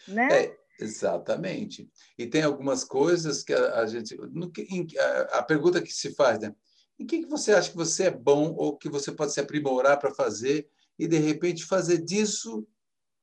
Né? 0.06 0.28
É, 0.30 0.56
exatamente. 0.78 1.90
E 2.18 2.26
tem 2.26 2.42
algumas 2.42 2.84
coisas 2.84 3.42
que 3.42 3.54
a, 3.54 3.80
a 3.80 3.86
gente. 3.86 4.14
No, 4.30 4.52
em, 4.58 4.86
a, 4.98 5.38
a, 5.38 5.42
pergunta 5.42 5.80
que 5.80 5.90
se 5.90 6.14
faz, 6.14 6.38
né? 6.38 6.54
Em 6.98 7.06
que, 7.06 7.20
que 7.20 7.28
você 7.28 7.54
acha 7.54 7.70
que 7.70 7.76
você 7.76 8.04
é 8.04 8.10
bom 8.10 8.54
ou 8.54 8.76
que 8.76 8.90
você 8.90 9.10
pode 9.10 9.32
se 9.32 9.40
aprimorar 9.40 9.98
para 9.98 10.14
fazer 10.14 10.68
e, 10.98 11.06
de 11.06 11.18
repente, 11.18 11.64
fazer 11.64 11.98
disso 11.98 12.66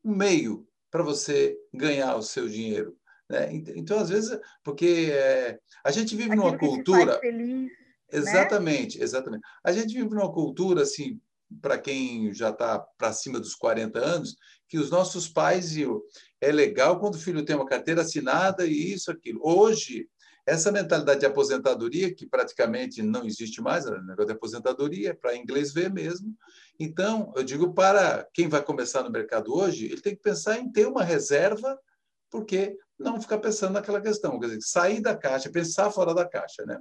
um 0.04 0.16
meio 0.16 0.68
para 0.92 1.04
você 1.04 1.58
ganhar 1.74 2.16
o 2.16 2.22
seu 2.22 2.48
dinheiro? 2.48 2.98
Né? 3.30 3.50
Então, 3.76 4.00
às 4.00 4.10
vezes, 4.10 4.38
porque 4.64 5.10
é, 5.12 5.60
a 5.84 5.92
gente 5.92 6.16
vive 6.16 6.32
Aquilo 6.32 6.46
numa 6.46 6.58
cultura. 6.58 7.20
feliz 7.20 7.64
né? 7.64 7.70
Exatamente, 8.12 8.98
né? 8.98 9.04
exatamente. 9.04 9.44
A 9.64 9.72
gente 9.72 9.94
vive 9.94 10.10
numa 10.10 10.32
cultura, 10.32 10.84
assim, 10.84 11.20
para 11.62 11.78
quem 11.78 12.34
já 12.34 12.50
está 12.50 12.80
para 12.80 13.14
cima 13.14 13.40
dos 13.40 13.56
40 13.56 14.00
anos, 14.00 14.36
que 14.68 14.78
os 14.78 14.90
nossos 14.90 15.28
pais 15.28 15.76
é 16.42 16.52
legal 16.52 17.00
quando 17.00 17.16
o 17.16 17.20
filho 17.20 17.46
tem 17.46 17.56
uma 17.56 17.66
carteira 17.66 18.02
assinada 18.02 18.66
e 18.66 18.94
isso, 18.94 19.12
aquilo. 19.12 19.40
Hoje, 19.44 20.08
essa 20.46 20.72
mentalidade 20.72 21.22
de 21.22 21.26
aposentadoria, 21.26 22.14
que 22.14 22.26
praticamente 22.26 23.02
não 23.02 23.26
existe 23.26 23.62
mais, 23.62 23.86
o 23.86 23.92
negócio 24.02 24.26
de 24.28 24.34
aposentadoria 24.34 25.10
é 25.12 25.14
para 25.14 25.36
inglês 25.36 25.74
ver 25.74 25.92
mesmo. 25.92 26.36
Então, 26.80 27.32
eu 27.36 27.44
digo 27.44 27.74
para 27.74 28.28
quem 28.34 28.50
vai 28.50 28.62
começar 28.62 29.04
no 29.04 29.12
mercado 29.12 29.56
hoje, 29.56 29.86
ele 29.86 30.02
tem 30.02 30.16
que 30.16 30.22
pensar 30.22 30.60
em 30.60 30.70
ter 30.70 30.86
uma 30.86 31.04
reserva, 31.04 31.80
porque 32.30 32.78
não 33.00 33.22
ficar 33.22 33.38
pensando 33.38 33.74
naquela 33.74 34.02
questão, 34.02 34.40
quer 34.40 34.48
dizer, 34.48 34.62
sair 34.62 35.02
da 35.02 35.16
caixa, 35.16 35.50
pensar 35.50 35.92
fora 35.92 36.14
da 36.14 36.28
caixa, 36.28 36.66
né? 36.66 36.80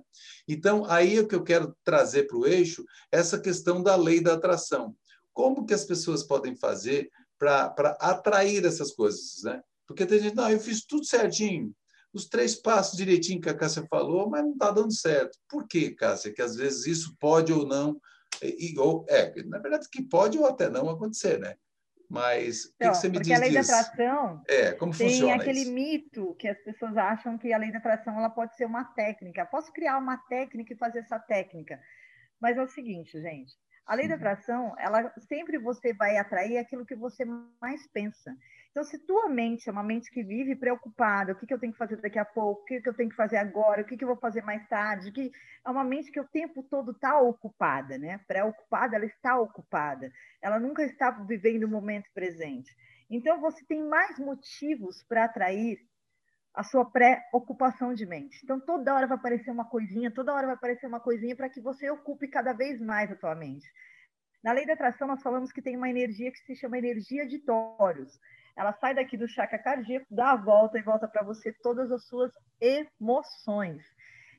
Então, 0.49 0.85
aí 0.87 1.17
é 1.17 1.21
o 1.21 1.27
que 1.27 1.35
eu 1.35 1.43
quero 1.43 1.77
trazer 1.85 2.27
para 2.27 2.39
o 2.39 2.47
eixo, 2.47 2.85
essa 3.11 3.39
questão 3.39 3.83
da 3.83 3.95
lei 3.97 4.21
da 4.21 4.35
atração. 4.35 4.95
Como 5.33 5.65
que 5.67 5.75
as 5.75 5.85
pessoas 5.85 6.23
podem 6.23 6.57
fazer 6.57 7.11
para 7.39 7.97
atrair 8.01 8.65
essas 8.65 8.93
coisas, 8.93 9.43
né? 9.45 9.63
Porque 9.87 10.07
tem 10.07 10.21
gente, 10.21 10.37
não, 10.37 10.51
eu 10.51 10.61
fiz 10.61 10.85
tudo 10.85 11.05
certinho, 11.05 11.75
os 12.13 12.29
três 12.29 12.55
passos 12.55 12.97
direitinho 12.97 13.41
que 13.41 13.49
a 13.49 13.57
Cássia 13.57 13.87
falou, 13.89 14.29
mas 14.29 14.43
não 14.43 14.53
está 14.53 14.71
dando 14.71 14.93
certo. 14.93 15.39
Por 15.49 15.67
quê, 15.67 15.91
Cássia? 15.95 16.33
Que 16.33 16.43
às 16.43 16.57
vezes 16.57 16.87
isso 16.87 17.17
pode 17.19 17.53
ou 17.53 17.67
não, 17.67 17.99
e, 18.43 18.79
ou, 18.79 19.07
é, 19.09 19.43
na 19.45 19.59
verdade 19.59 19.89
que 19.91 20.03
pode 20.03 20.39
ou 20.39 20.47
até 20.47 20.69
não 20.69 20.89
acontecer, 20.89 21.39
né? 21.39 21.55
Mas 22.11 22.67
o 22.67 22.73
então, 22.77 22.93
que, 22.93 22.99
você 22.99 23.09
me 23.09 23.21
diz 23.21 23.33
a 23.33 23.39
lei 23.39 23.51
disso? 23.51 23.71
da 23.71 23.81
atração 23.81 24.43
é, 24.47 24.73
como 24.73 24.95
tem 24.95 25.09
funciona 25.09 25.37
aquele 25.37 25.61
isso? 25.61 25.73
mito 25.73 26.35
que 26.35 26.47
as 26.47 26.59
pessoas 26.63 26.95
acham 26.97 27.39
que 27.39 27.53
a 27.53 27.57
lei 27.57 27.73
da 27.73 27.79
atração 27.79 28.19
ela 28.19 28.29
pode 28.29 28.55
ser 28.55 28.67
uma 28.67 28.85
técnica. 28.85 29.47
Posso 29.47 29.73
criar 29.73 29.97
uma 29.97 30.19
técnica 30.29 30.75
e 30.75 30.77
fazer 30.77 30.99
essa 30.99 31.19
técnica. 31.19 31.81
Mas 32.39 32.59
é 32.59 32.63
o 32.63 32.69
seguinte, 32.69 33.19
gente. 33.19 33.55
A 33.87 33.95
lei 33.95 34.09
da 34.09 34.17
atração, 34.17 34.75
ela 34.79 35.11
sempre 35.27 35.59
você 35.59 35.95
vai 35.95 36.19
atrair 36.19 36.59
aquilo 36.59 36.85
que 36.85 36.95
você 36.95 37.25
mais 37.61 37.87
pensa. 37.93 38.37
Então, 38.73 38.83
se 38.85 38.99
tua 39.01 39.29
mente 39.29 39.69
é 39.69 39.73
uma 39.73 39.83
mente 39.83 40.11
que 40.11 40.23
vive 40.23 40.57
preocupada, 40.57 41.33
o 41.33 41.37
que, 41.37 41.47
que 41.47 41.53
eu 41.53 41.59
tenho 41.59 41.75
que 41.75 41.79
fazer 41.79 42.01
daqui 42.01 42.19
a 42.19 42.25
pouco, 42.25 42.63
o 42.63 42.65
que, 42.65 42.81
que 42.81 42.89
eu 42.89 42.95
tenho 42.95 43.11
que 43.11 43.17
fazer 43.17 43.37
agora, 43.37 43.83
o 43.83 43.85
que, 43.85 43.99
que 43.99 44.03
eu 44.03 44.09
vou 44.09 44.17
fazer 44.17 44.43
mais 44.43 44.67
tarde, 44.67 45.13
que 45.13 45.31
é 45.63 45.71
uma 45.71 45.85
mente 45.85 46.11
que 46.11 46.19
o 46.19 46.27
tempo 46.27 46.63
todo 46.63 46.93
está 46.93 47.21
ocupada, 47.21 47.99
né? 47.99 48.19
Preocupada, 48.27 48.97
ela 48.97 49.05
está 49.05 49.39
ocupada. 49.39 50.11
Ela 50.41 50.59
nunca 50.59 50.83
está 50.85 51.11
vivendo 51.11 51.65
o 51.65 51.69
momento 51.69 52.09
presente. 52.15 52.75
Então, 53.11 53.43
você 53.43 53.63
tem 53.67 53.87
mais 53.87 54.19
motivos 54.19 55.03
para 55.03 55.25
atrair 55.25 55.79
a 56.55 56.65
sua 56.65 56.91
pré-ocupação 56.91 57.93
de 57.93 58.07
mente. 58.07 58.41
Então, 58.43 58.59
toda 58.59 58.95
hora 58.95 59.07
vai 59.07 59.19
aparecer 59.19 59.51
uma 59.51 59.67
coisinha, 59.67 60.11
toda 60.11 60.33
hora 60.33 60.47
vai 60.47 60.57
aparecer 60.57 60.87
uma 60.87 61.01
coisinha 61.01 61.37
para 61.37 61.51
que 61.51 61.61
você 61.61 61.91
ocupe 61.91 62.27
cada 62.27 62.55
vez 62.55 62.81
mais 62.81 63.13
a 63.13 63.17
tua 63.17 63.35
mente. 63.35 63.71
Na 64.43 64.53
lei 64.53 64.65
da 64.65 64.73
atração, 64.73 65.07
nós 65.07 65.23
falamos 65.23 65.53
que 65.53 65.61
tem 65.61 65.77
uma 65.77 65.91
energia 65.91 66.33
que 66.33 66.39
se 66.39 66.57
chama 66.57 66.79
energia 66.79 67.27
de 67.27 67.39
tórios 67.39 68.19
ela 68.57 68.73
sai 68.75 68.95
daqui 68.95 69.17
do 69.17 69.29
chakra 69.29 69.59
cardíaco, 69.59 70.07
dá 70.11 70.33
a 70.33 70.37
volta 70.37 70.79
e 70.79 70.83
volta 70.83 71.09
para 71.09 71.23
você 71.23 71.53
todas 71.63 71.91
as 71.91 72.05
suas 72.07 72.33
emoções. 72.61 73.83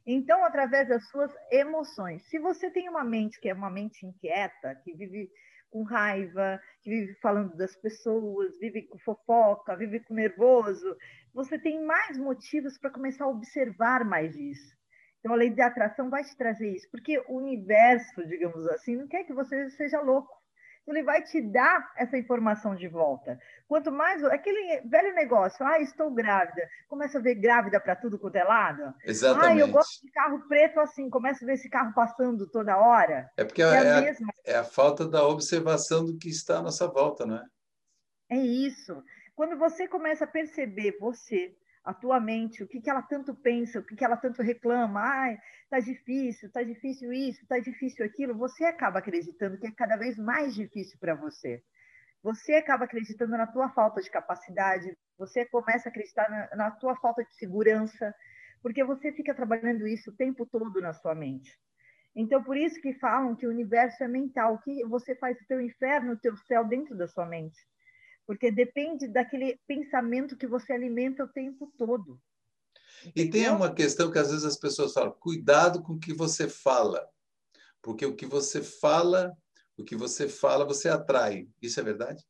Então, 0.06 0.44
através 0.44 0.88
das 0.88 1.08
suas 1.10 1.34
emoções. 1.52 2.28
Se 2.30 2.38
você 2.38 2.70
tem 2.70 2.90
uma 2.90 3.04
mente 3.04 3.40
que 3.40 3.50
é 3.50 3.54
uma 3.54 3.70
mente 3.70 4.06
inquieta, 4.06 4.76
que 4.84 4.94
vive 4.94 5.30
com 5.72 5.84
raiva, 5.84 6.62
que 6.82 6.90
vive 6.90 7.16
falando 7.16 7.56
das 7.56 7.76
pessoas, 7.76 8.60
vive 8.60 8.84
com 8.84 9.00
fofoca, 9.00 9.76
vive 9.76 10.02
com 10.02 10.14
nervoso, 10.14 10.96
você 11.34 11.58
tem 11.58 11.84
mais 11.84 12.18
motivos 12.18 12.78
para 12.78 12.92
começar 12.92 13.26
a 13.26 13.30
observar 13.30 14.06
mais 14.06 14.36
isso. 14.36 14.76
Então, 15.20 15.34
a 15.34 15.38
lei 15.38 15.50
de 15.50 15.62
atração 15.62 16.10
vai 16.10 16.24
te 16.24 16.36
trazer 16.36 16.70
isso, 16.70 16.88
porque 16.92 17.18
o 17.30 17.38
universo, 17.38 18.28
digamos 18.28 18.68
assim, 18.68 18.98
não 18.98 19.08
quer 19.08 19.24
que 19.24 19.34
você 19.34 19.70
seja 19.72 20.02
louco 20.02 20.43
ele 20.88 21.04
vai 21.04 21.22
te 21.22 21.42
dar 21.42 21.92
essa 21.98 22.18
informação 22.18 22.76
de 22.76 22.88
volta. 22.88 23.40
Quanto 23.68 23.92
mais 23.92 24.24
aquele 24.26 24.82
velho 24.82 25.14
negócio, 25.16 25.66
ah, 25.66 25.80
estou 25.80 26.12
grávida, 26.12 26.68
começa 26.88 27.18
a 27.18 27.22
ver 27.22 27.36
grávida 27.36 27.80
para 27.80 27.96
tudo 27.96 28.20
quanto 28.20 28.36
é 28.36 28.44
lado. 28.44 28.94
Exatamente. 29.06 29.62
Ah, 29.62 29.66
eu 29.66 29.68
gosto 29.70 30.02
de 30.06 30.12
carro 30.12 30.48
preto 30.48 30.80
assim, 30.80 31.10
começa 31.10 31.44
a 31.44 31.48
ver 31.48 31.54
esse 31.54 31.70
carro 31.70 31.94
passando 31.94 32.48
toda 32.50 32.78
hora. 32.78 33.32
É 33.38 33.46
porque 33.46 33.62
é, 33.62 33.66
é, 33.66 33.92
a, 33.92 34.02
mesma... 34.02 34.34
é 34.46 34.56
a 34.56 34.64
falta 34.64 35.08
da 35.08 35.26
observação 35.26 36.06
do 36.06 36.18
que 36.18 36.30
está 36.30 36.58
à 36.58 36.62
nossa 36.62 36.88
volta, 36.88 37.26
não 37.26 37.38
é? 37.38 37.46
É 38.30 38.38
isso. 38.38 39.02
Quando 39.36 39.58
você 39.58 39.88
começa 39.88 40.26
a 40.26 40.28
perceber 40.28 40.98
você 41.00 41.56
a 41.84 41.94
tua 41.94 42.20
mente, 42.20 42.64
o 42.64 42.68
que, 42.68 42.80
que 42.80 42.90
ela 42.90 43.02
tanto 43.02 43.36
pensa, 43.36 43.80
o 43.80 43.84
que, 43.84 43.96
que 43.96 44.06
ela 44.06 44.16
tanto 44.16 44.42
reclama, 44.42 45.02
ai, 45.02 45.38
tá 45.70 45.80
difícil, 45.80 46.50
tá 46.52 46.64
difícil 46.64 47.12
isso, 47.12 47.46
tá 47.46 47.60
difícil 47.60 48.06
aquilo, 48.06 48.38
você 48.38 48.64
acaba 48.66 49.00
acreditando 49.00 49.58
que 49.58 49.68
é 49.68 49.72
cada 49.72 49.98
vez 49.98 50.18
mais 50.18 50.56
difícil 50.56 50.98
para 51.00 51.14
você. 51.14 51.62
Você 52.24 52.54
acaba 52.56 52.86
acreditando 52.86 53.32
na 53.32 53.46
tua 53.46 53.70
falta 53.70 54.02
de 54.02 54.10
capacidade, 54.10 54.98
você 55.18 55.46
começa 55.46 55.90
a 55.90 55.92
acreditar 55.92 56.30
na, 56.30 56.56
na 56.56 56.72
tua 56.72 56.96
falta 56.96 57.22
de 57.24 57.36
segurança, 57.36 58.16
porque 58.62 58.82
você 58.84 59.12
fica 59.12 59.36
trabalhando 59.36 59.86
isso 59.86 60.10
o 60.10 60.16
tempo 60.16 60.46
todo 60.46 60.80
na 60.80 60.94
sua 60.94 61.14
mente. 61.14 61.52
Então, 62.16 62.42
por 62.42 62.56
isso 62.56 62.80
que 62.80 62.94
falam 62.94 63.36
que 63.36 63.46
o 63.46 63.50
universo 63.50 64.02
é 64.04 64.08
mental, 64.08 64.58
que 64.60 64.86
você 64.86 65.16
faz 65.16 65.38
o 65.42 65.48
teu 65.48 65.60
inferno, 65.60 66.14
o 66.14 66.20
teu 66.20 66.38
céu 66.38 66.64
dentro 66.64 66.96
da 66.96 67.08
sua 67.08 67.26
mente 67.26 67.60
porque 68.26 68.52
depende 68.52 69.08
daquele 69.08 69.60
pensamento 69.68 70.38
que 70.38 70.48
você 70.48 70.74
alimenta 70.74 71.24
o 71.24 71.28
tempo 71.28 71.72
todo. 71.78 72.20
Entendeu? 73.06 73.26
E 73.26 73.30
tem 73.30 73.50
uma 73.50 73.74
questão 73.74 74.12
que 74.12 74.20
às 74.20 74.30
vezes 74.30 74.46
as 74.46 74.58
pessoas 74.58 74.94
falam: 74.94 75.12
cuidado 75.20 75.82
com 75.82 75.94
o 75.94 76.00
que 76.00 76.14
você 76.14 76.48
fala, 76.48 77.08
porque 77.82 78.06
o 78.06 78.16
que 78.16 78.26
você 78.26 78.62
fala, 78.62 79.36
o 79.78 79.84
que 79.84 79.96
você 79.96 80.30
fala, 80.30 80.66
você 80.66 80.90
atrai. 80.90 81.48
Isso 81.62 81.80
é 81.80 81.84
verdade? 81.84 82.24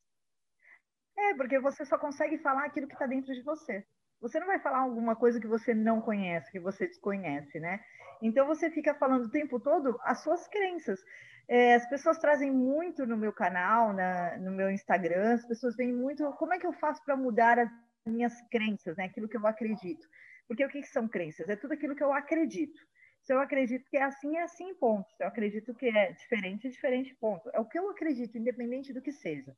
É, 1.18 1.36
porque 1.36 1.60
você 1.60 1.86
só 1.86 1.98
consegue 1.98 2.38
falar 2.40 2.66
aquilo 2.66 2.88
que 2.88 2.94
está 2.94 3.06
dentro 3.06 3.34
de 3.34 3.42
você. 3.44 3.86
Você 4.24 4.40
não 4.40 4.48
vai 4.48 4.58
falar 4.58 4.80
alguma 4.80 5.18
coisa 5.18 5.38
que 5.38 5.48
você 5.48 5.74
não 5.74 6.00
conhece, 6.00 6.50
que 6.50 6.60
você 6.60 6.88
desconhece, 6.88 7.60
né? 7.60 7.82
Então 8.22 8.48
você 8.48 8.72
fica 8.72 8.94
falando 8.96 9.26
o 9.26 9.30
tempo 9.30 9.60
todo 9.60 10.00
as 10.02 10.24
suas 10.24 10.48
crenças. 10.48 11.04
É, 11.46 11.76
as 11.76 11.86
pessoas 11.90 12.18
trazem 12.20 12.50
muito 12.50 13.06
no 13.06 13.18
meu 13.18 13.34
canal, 13.34 13.92
na, 13.92 14.38
no 14.38 14.52
meu 14.52 14.72
Instagram, 14.72 15.34
as 15.34 15.46
pessoas 15.46 15.76
vêm 15.76 15.92
muito. 15.92 16.24
Como 16.38 16.54
é 16.54 16.58
que 16.58 16.66
eu 16.66 16.72
faço 16.72 17.04
para 17.04 17.18
mudar 17.18 17.60
as 17.60 17.70
minhas 18.06 18.34
crenças, 18.50 18.96
né? 18.96 19.04
aquilo 19.04 19.28
que 19.28 19.36
eu 19.36 19.46
acredito? 19.46 20.08
Porque 20.48 20.64
o 20.64 20.70
que 20.70 20.82
são 20.84 21.06
crenças? 21.06 21.50
É 21.50 21.58
tudo 21.58 21.74
aquilo 21.74 21.94
que 21.94 22.04
eu 22.04 22.14
acredito. 22.14 22.80
Se 23.24 23.34
eu 23.34 23.40
acredito 23.42 23.90
que 23.90 23.98
é 23.98 24.04
assim, 24.04 24.38
é 24.38 24.44
assim, 24.44 24.74
ponto. 24.76 25.12
Se 25.18 25.24
eu 25.24 25.28
acredito 25.28 25.76
que 25.76 25.88
é 25.88 26.14
diferente, 26.14 26.68
é 26.68 26.70
diferente, 26.70 27.14
ponto. 27.20 27.50
É 27.54 27.60
o 27.60 27.66
que 27.66 27.78
eu 27.78 27.90
acredito, 27.90 28.38
independente 28.38 28.94
do 28.94 29.02
que 29.02 29.12
seja. 29.12 29.54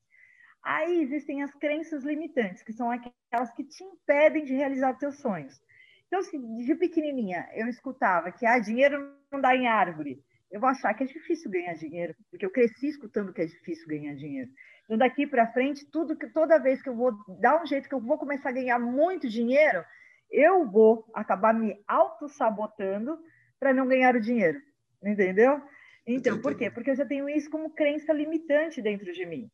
Aí 0.66 1.04
existem 1.04 1.44
as 1.44 1.54
crenças 1.54 2.04
limitantes, 2.04 2.64
que 2.64 2.74
são 2.74 2.90
aquelas 2.90 3.52
que 3.56 3.64
te 3.64 3.84
impedem 3.84 4.44
de 4.44 4.56
realizar 4.56 4.98
teus 4.98 5.20
sonhos. 5.20 5.62
Então, 6.08 6.24
se 6.24 6.36
de 6.40 6.76
pequenininha 6.76 7.48
eu 7.54 7.68
escutava 7.68 8.32
que 8.32 8.48
ah, 8.48 8.58
dinheiro 8.58 9.14
não 9.32 9.40
dá 9.40 9.56
em 9.56 9.68
árvore, 9.68 10.24
eu 10.52 10.60
vou 10.60 10.68
achar 10.68 10.92
que 10.96 11.04
é 11.04 11.08
difícil 11.08 11.52
ganhar 11.52 11.76
dinheiro, 11.76 12.16
porque 12.32 12.44
eu 12.44 12.50
cresci 12.50 12.88
escutando 12.88 13.32
que 13.32 13.42
é 13.42 13.46
difícil 13.46 13.88
ganhar 13.88 14.16
dinheiro. 14.16 14.50
Então, 14.86 14.98
daqui 14.98 15.28
para 15.28 15.52
frente, 15.54 15.86
tudo 15.92 16.18
que 16.18 16.28
toda 16.30 16.58
vez 16.58 16.82
que 16.82 16.90
eu 16.90 16.96
vou 16.96 17.12
dar 17.40 17.62
um 17.62 17.66
jeito 17.68 17.88
que 17.88 17.94
eu 17.94 18.02
vou 18.02 18.18
começar 18.18 18.50
a 18.50 18.54
ganhar 18.54 18.80
muito 18.80 19.30
dinheiro, 19.30 19.86
eu 20.32 20.66
vou 20.66 21.06
acabar 21.14 21.54
me 21.54 21.80
auto-sabotando 21.88 23.20
para 23.60 23.72
não 23.72 23.88
ganhar 23.88 24.16
o 24.16 24.22
dinheiro. 24.22 24.60
Entendeu? 25.04 25.62
Então, 26.08 26.42
por 26.42 26.58
quê? 26.58 26.72
Porque 26.72 26.90
eu 26.90 26.96
já 26.96 27.06
tenho 27.06 27.30
isso 27.30 27.52
como 27.52 27.70
crença 27.70 28.12
limitante 28.12 28.82
dentro 28.82 29.14
de 29.14 29.26
mim. 29.28 29.48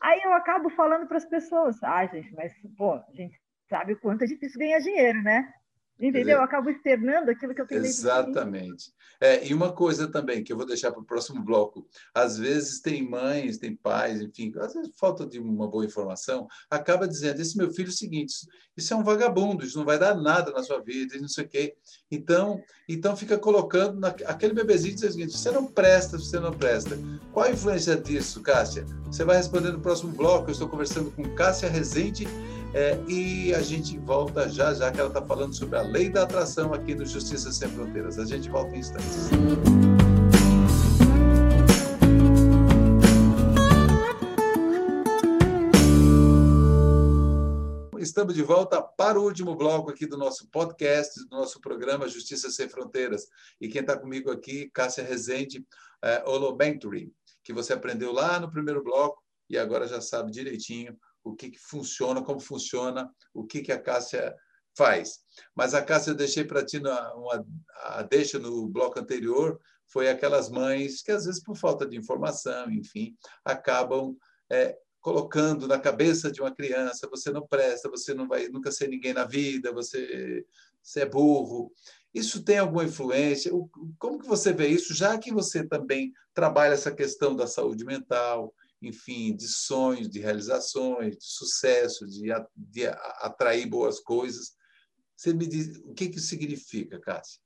Aí 0.00 0.20
eu 0.22 0.32
acabo 0.32 0.70
falando 0.70 1.06
para 1.06 1.18
as 1.18 1.26
pessoas: 1.26 1.82
ah, 1.82 2.06
gente, 2.06 2.34
mas, 2.34 2.52
pô, 2.76 2.94
a 2.94 3.12
gente 3.12 3.40
sabe 3.68 3.92
o 3.92 4.00
quanto 4.00 4.24
é 4.24 4.26
difícil 4.26 4.58
ganhar 4.58 4.80
dinheiro, 4.80 5.22
né? 5.22 5.52
Entendeu? 6.00 6.38
Eu 6.38 6.42
acabo 6.42 6.70
externando 6.70 7.30
aquilo 7.30 7.54
que 7.54 7.60
eu 7.60 7.66
tenho 7.66 7.84
Exatamente. 7.84 8.92
É, 9.20 9.46
e 9.46 9.52
uma 9.52 9.70
coisa 9.70 10.08
também 10.08 10.42
que 10.42 10.50
eu 10.50 10.56
vou 10.56 10.64
deixar 10.64 10.90
para 10.90 11.02
o 11.02 11.04
próximo 11.04 11.44
bloco: 11.44 11.86
às 12.14 12.38
vezes 12.38 12.80
tem 12.80 13.06
mães, 13.06 13.58
tem 13.58 13.76
pais, 13.76 14.20
enfim, 14.22 14.50
às 14.58 14.72
vezes 14.72 14.90
falta 14.98 15.26
de 15.26 15.38
uma 15.38 15.68
boa 15.68 15.84
informação, 15.84 16.48
acaba 16.70 17.06
dizendo: 17.06 17.40
esse 17.40 17.56
meu 17.56 17.70
filho 17.70 17.88
é 17.88 17.90
o 17.90 17.94
seguinte, 17.94 18.32
isso 18.74 18.94
é 18.94 18.96
um 18.96 19.04
vagabundo, 19.04 19.62
isso 19.62 19.76
não 19.76 19.84
vai 19.84 19.98
dar 19.98 20.14
nada 20.14 20.50
na 20.52 20.62
sua 20.62 20.80
vida, 20.80 21.16
e 21.16 21.20
não 21.20 21.28
sei 21.28 21.44
o 21.44 21.48
quê. 21.48 21.74
Então, 22.10 22.62
então 22.88 23.14
fica 23.14 23.38
colocando 23.38 24.00
na, 24.00 24.08
aquele 24.08 24.54
bebezinho 24.54 24.94
diz 24.94 25.04
o 25.04 25.12
seguinte: 25.12 25.36
você 25.36 25.50
não 25.50 25.66
presta, 25.66 26.16
você 26.16 26.40
não 26.40 26.52
presta. 26.52 26.96
Qual 27.30 27.44
a 27.44 27.50
influência 27.50 27.96
disso, 27.96 28.40
Cássia? 28.42 28.86
Você 29.04 29.22
vai 29.22 29.36
responder 29.36 29.70
no 29.70 29.80
próximo 29.80 30.12
bloco. 30.12 30.48
Eu 30.48 30.52
estou 30.52 30.68
conversando 30.68 31.10
com 31.10 31.34
Cássia 31.34 31.68
Rezende 31.68 32.26
é, 32.72 33.00
e 33.08 33.52
a 33.54 33.60
gente 33.60 33.98
volta 33.98 34.48
já 34.48 34.72
já 34.72 34.92
que 34.92 35.00
ela 35.00 35.08
está 35.08 35.24
falando 35.24 35.54
sobre 35.54 35.76
a 35.76 35.82
lei 35.82 36.08
da 36.08 36.22
atração 36.22 36.72
aqui 36.72 36.94
no 36.94 37.04
Justiça 37.04 37.50
Sem 37.50 37.68
Fronteiras. 37.68 38.18
A 38.18 38.24
gente 38.24 38.48
volta 38.48 38.74
em 38.76 38.78
instantes. 38.78 39.28
Estamos 47.98 48.34
de 48.34 48.42
volta 48.42 48.80
para 48.82 49.18
o 49.20 49.24
último 49.24 49.54
bloco 49.56 49.90
aqui 49.90 50.06
do 50.06 50.16
nosso 50.16 50.48
podcast, 50.48 51.24
do 51.26 51.36
nosso 51.36 51.60
programa 51.60 52.08
Justiça 52.08 52.50
Sem 52.50 52.68
Fronteiras. 52.68 53.26
E 53.60 53.68
quem 53.68 53.80
está 53.80 53.96
comigo 53.96 54.30
aqui, 54.30 54.70
Cássia 54.72 55.04
Rezende, 55.04 55.64
é, 56.02 56.22
Olomentary, 56.24 57.12
que 57.42 57.52
você 57.52 57.72
aprendeu 57.72 58.12
lá 58.12 58.38
no 58.38 58.50
primeiro 58.50 58.82
bloco 58.82 59.22
e 59.48 59.58
agora 59.58 59.88
já 59.88 60.00
sabe 60.00 60.30
direitinho 60.30 60.96
o 61.22 61.34
que, 61.34 61.50
que 61.50 61.58
funciona, 61.58 62.22
como 62.22 62.40
funciona, 62.40 63.10
o 63.34 63.44
que, 63.44 63.62
que 63.62 63.72
a 63.72 63.80
Cássia 63.80 64.34
faz. 64.76 65.20
Mas 65.54 65.74
a 65.74 65.82
Cássia 65.82 66.10
eu 66.10 66.16
deixei 66.16 66.44
para 66.44 66.64
ti 66.64 66.78
uma, 66.78 67.14
uma, 67.14 67.46
a 67.76 68.02
deixa 68.02 68.38
no 68.38 68.68
bloco 68.68 68.98
anterior, 68.98 69.60
foi 69.86 70.08
aquelas 70.08 70.48
mães 70.48 71.02
que, 71.02 71.10
às 71.10 71.24
vezes, 71.24 71.42
por 71.42 71.56
falta 71.56 71.86
de 71.86 71.96
informação, 71.96 72.70
enfim, 72.70 73.16
acabam 73.44 74.16
é, 74.50 74.76
colocando 75.00 75.66
na 75.66 75.78
cabeça 75.78 76.30
de 76.30 76.40
uma 76.40 76.54
criança: 76.54 77.08
você 77.10 77.30
não 77.30 77.46
presta, 77.46 77.90
você 77.90 78.14
não 78.14 78.28
vai 78.28 78.48
nunca 78.48 78.70
ser 78.70 78.88
ninguém 78.88 79.12
na 79.12 79.24
vida, 79.24 79.72
você, 79.72 80.44
você 80.82 81.00
é 81.00 81.06
burro. 81.06 81.72
Isso 82.12 82.42
tem 82.42 82.58
alguma 82.58 82.84
influência? 82.84 83.52
Como 83.98 84.18
que 84.18 84.26
você 84.26 84.52
vê 84.52 84.68
isso, 84.68 84.94
já 84.94 85.16
que 85.18 85.32
você 85.32 85.66
também 85.66 86.12
trabalha 86.34 86.74
essa 86.74 86.90
questão 86.90 87.36
da 87.36 87.46
saúde 87.46 87.84
mental, 87.84 88.52
enfim, 88.82 89.34
de 89.34 89.46
sonhos, 89.46 90.08
de 90.08 90.20
realizações, 90.20 91.16
de 91.16 91.24
sucesso, 91.24 92.06
de, 92.06 92.28
de 92.56 92.86
atrair 93.20 93.66
boas 93.66 94.00
coisas. 94.00 94.56
Você 95.16 95.34
me 95.34 95.46
diz 95.46 95.76
o 95.78 95.92
que, 95.92 96.08
que 96.08 96.16
isso 96.16 96.28
significa, 96.28 96.98
Cássia? 96.98 97.40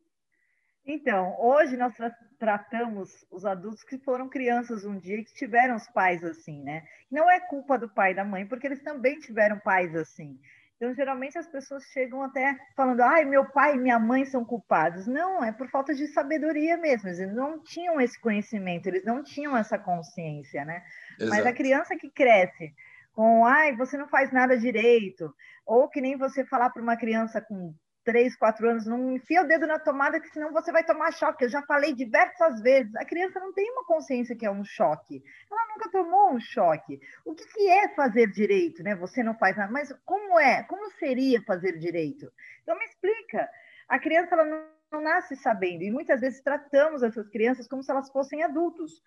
Então, 0.87 1.35
hoje 1.41 1.77
nós 1.77 1.95
tra 1.97 2.11
tratamos 2.39 3.25
os 3.31 3.47
adultos 3.47 3.83
que 3.83 3.97
foram 3.99 4.29
crianças 4.29 4.85
um 4.85 4.99
dia 4.99 5.17
e 5.17 5.25
que 5.25 5.33
tiveram 5.33 5.77
os 5.77 5.89
pais 5.89 6.23
assim, 6.23 6.63
né? 6.63 6.87
Não 7.11 7.31
é 7.31 7.41
culpa 7.41 7.79
do 7.79 7.89
pai 7.89 8.13
e 8.13 8.15
da 8.15 8.25
mãe, 8.25 8.47
porque 8.47 8.67
eles 8.67 8.83
também 8.83 9.19
tiveram 9.19 9.59
pais 9.61 9.95
assim. 9.97 10.39
Então, 10.77 10.93
geralmente 10.95 11.39
as 11.39 11.47
pessoas 11.47 11.85
chegam 11.85 12.23
até 12.23 12.57
falando: 12.77 13.01
ai, 13.01 13.25
meu 13.25 13.45
pai 13.51 13.75
e 13.75 13.79
minha 13.79 13.99
mãe 13.99 14.25
são 14.25 14.45
culpados. 14.45 15.07
Não, 15.07 15.43
é 15.43 15.53
por 15.53 15.69
falta 15.71 15.95
de 15.95 16.07
sabedoria 16.09 16.77
mesmo. 16.77 17.09
Eles 17.09 17.35
não 17.35 17.63
tinham 17.63 18.01
esse 18.01 18.21
conhecimento, 18.21 18.87
eles 18.87 19.05
não 19.05 19.23
tinham 19.23 19.57
essa 19.57 19.79
consciência, 19.79 20.65
né? 20.65 20.83
Exato. 21.19 21.31
Mas 21.31 21.47
a 21.47 21.53
criança 21.53 21.97
que 21.97 22.11
cresce 22.11 22.75
com, 23.13 23.47
ai, 23.47 23.77
você 23.77 23.97
não 23.97 24.09
faz 24.09 24.33
nada 24.33 24.59
direito, 24.59 25.33
ou 25.65 25.89
que 25.89 26.01
nem 26.01 26.17
você 26.17 26.45
falar 26.45 26.71
para 26.71 26.83
uma 26.83 26.97
criança 26.97 27.41
com 27.41 27.73
três, 28.05 28.37
quatro 28.37 28.69
anos, 28.69 28.87
não 28.87 29.13
enfia 29.13 29.43
o 29.43 29.49
dedo 29.49 29.67
na 29.67 29.79
tomada, 29.79 30.21
que 30.21 30.29
senão 30.29 30.53
você 30.53 30.71
vai 30.71 30.85
tomar 30.85 31.13
choque. 31.13 31.45
Eu 31.45 31.49
já 31.49 31.63
falei 31.63 31.95
diversas 31.95 32.61
vezes. 32.61 32.95
A 32.97 33.05
criança 33.05 33.41
não 33.41 33.53
tem 33.53 33.71
uma 33.73 33.85
consciência 33.85 34.37
que 34.37 34.47
é 34.47 34.51
um 34.51 34.65
choque. 34.65 35.23
Ela 35.51 35.67
nunca 35.69 35.91
tomou 35.91 36.33
um 36.33 36.41
choque. 36.41 37.01
O 37.25 37.35
que, 37.35 37.47
que 37.47 37.69
é 37.69 37.89
fazer 37.95 38.31
direito, 38.31 38.83
né? 38.83 38.95
Você 38.97 39.23
não 39.23 39.35
faz 39.35 39.57
nada, 39.57 39.73
mas 39.73 39.93
como 40.05 40.39
é? 40.39 40.63
Como 40.65 40.91
seria 40.93 41.43
fazer 41.43 41.79
direito? 41.79 42.31
Então 42.63 42.79
me 42.79 42.85
explica. 42.85 43.49
A 43.89 43.99
criança 43.99 44.35
ela 44.35 44.45
não, 44.45 44.65
não 44.93 45.01
nasce 45.03 45.35
sabendo 45.37 45.83
e 45.83 45.91
muitas 45.91 46.21
vezes 46.21 46.41
tratamos 46.41 47.03
essas 47.03 47.29
crianças 47.29 47.67
como 47.67 47.83
se 47.83 47.91
elas 47.91 48.11
fossem 48.11 48.43
adultos, 48.43 49.03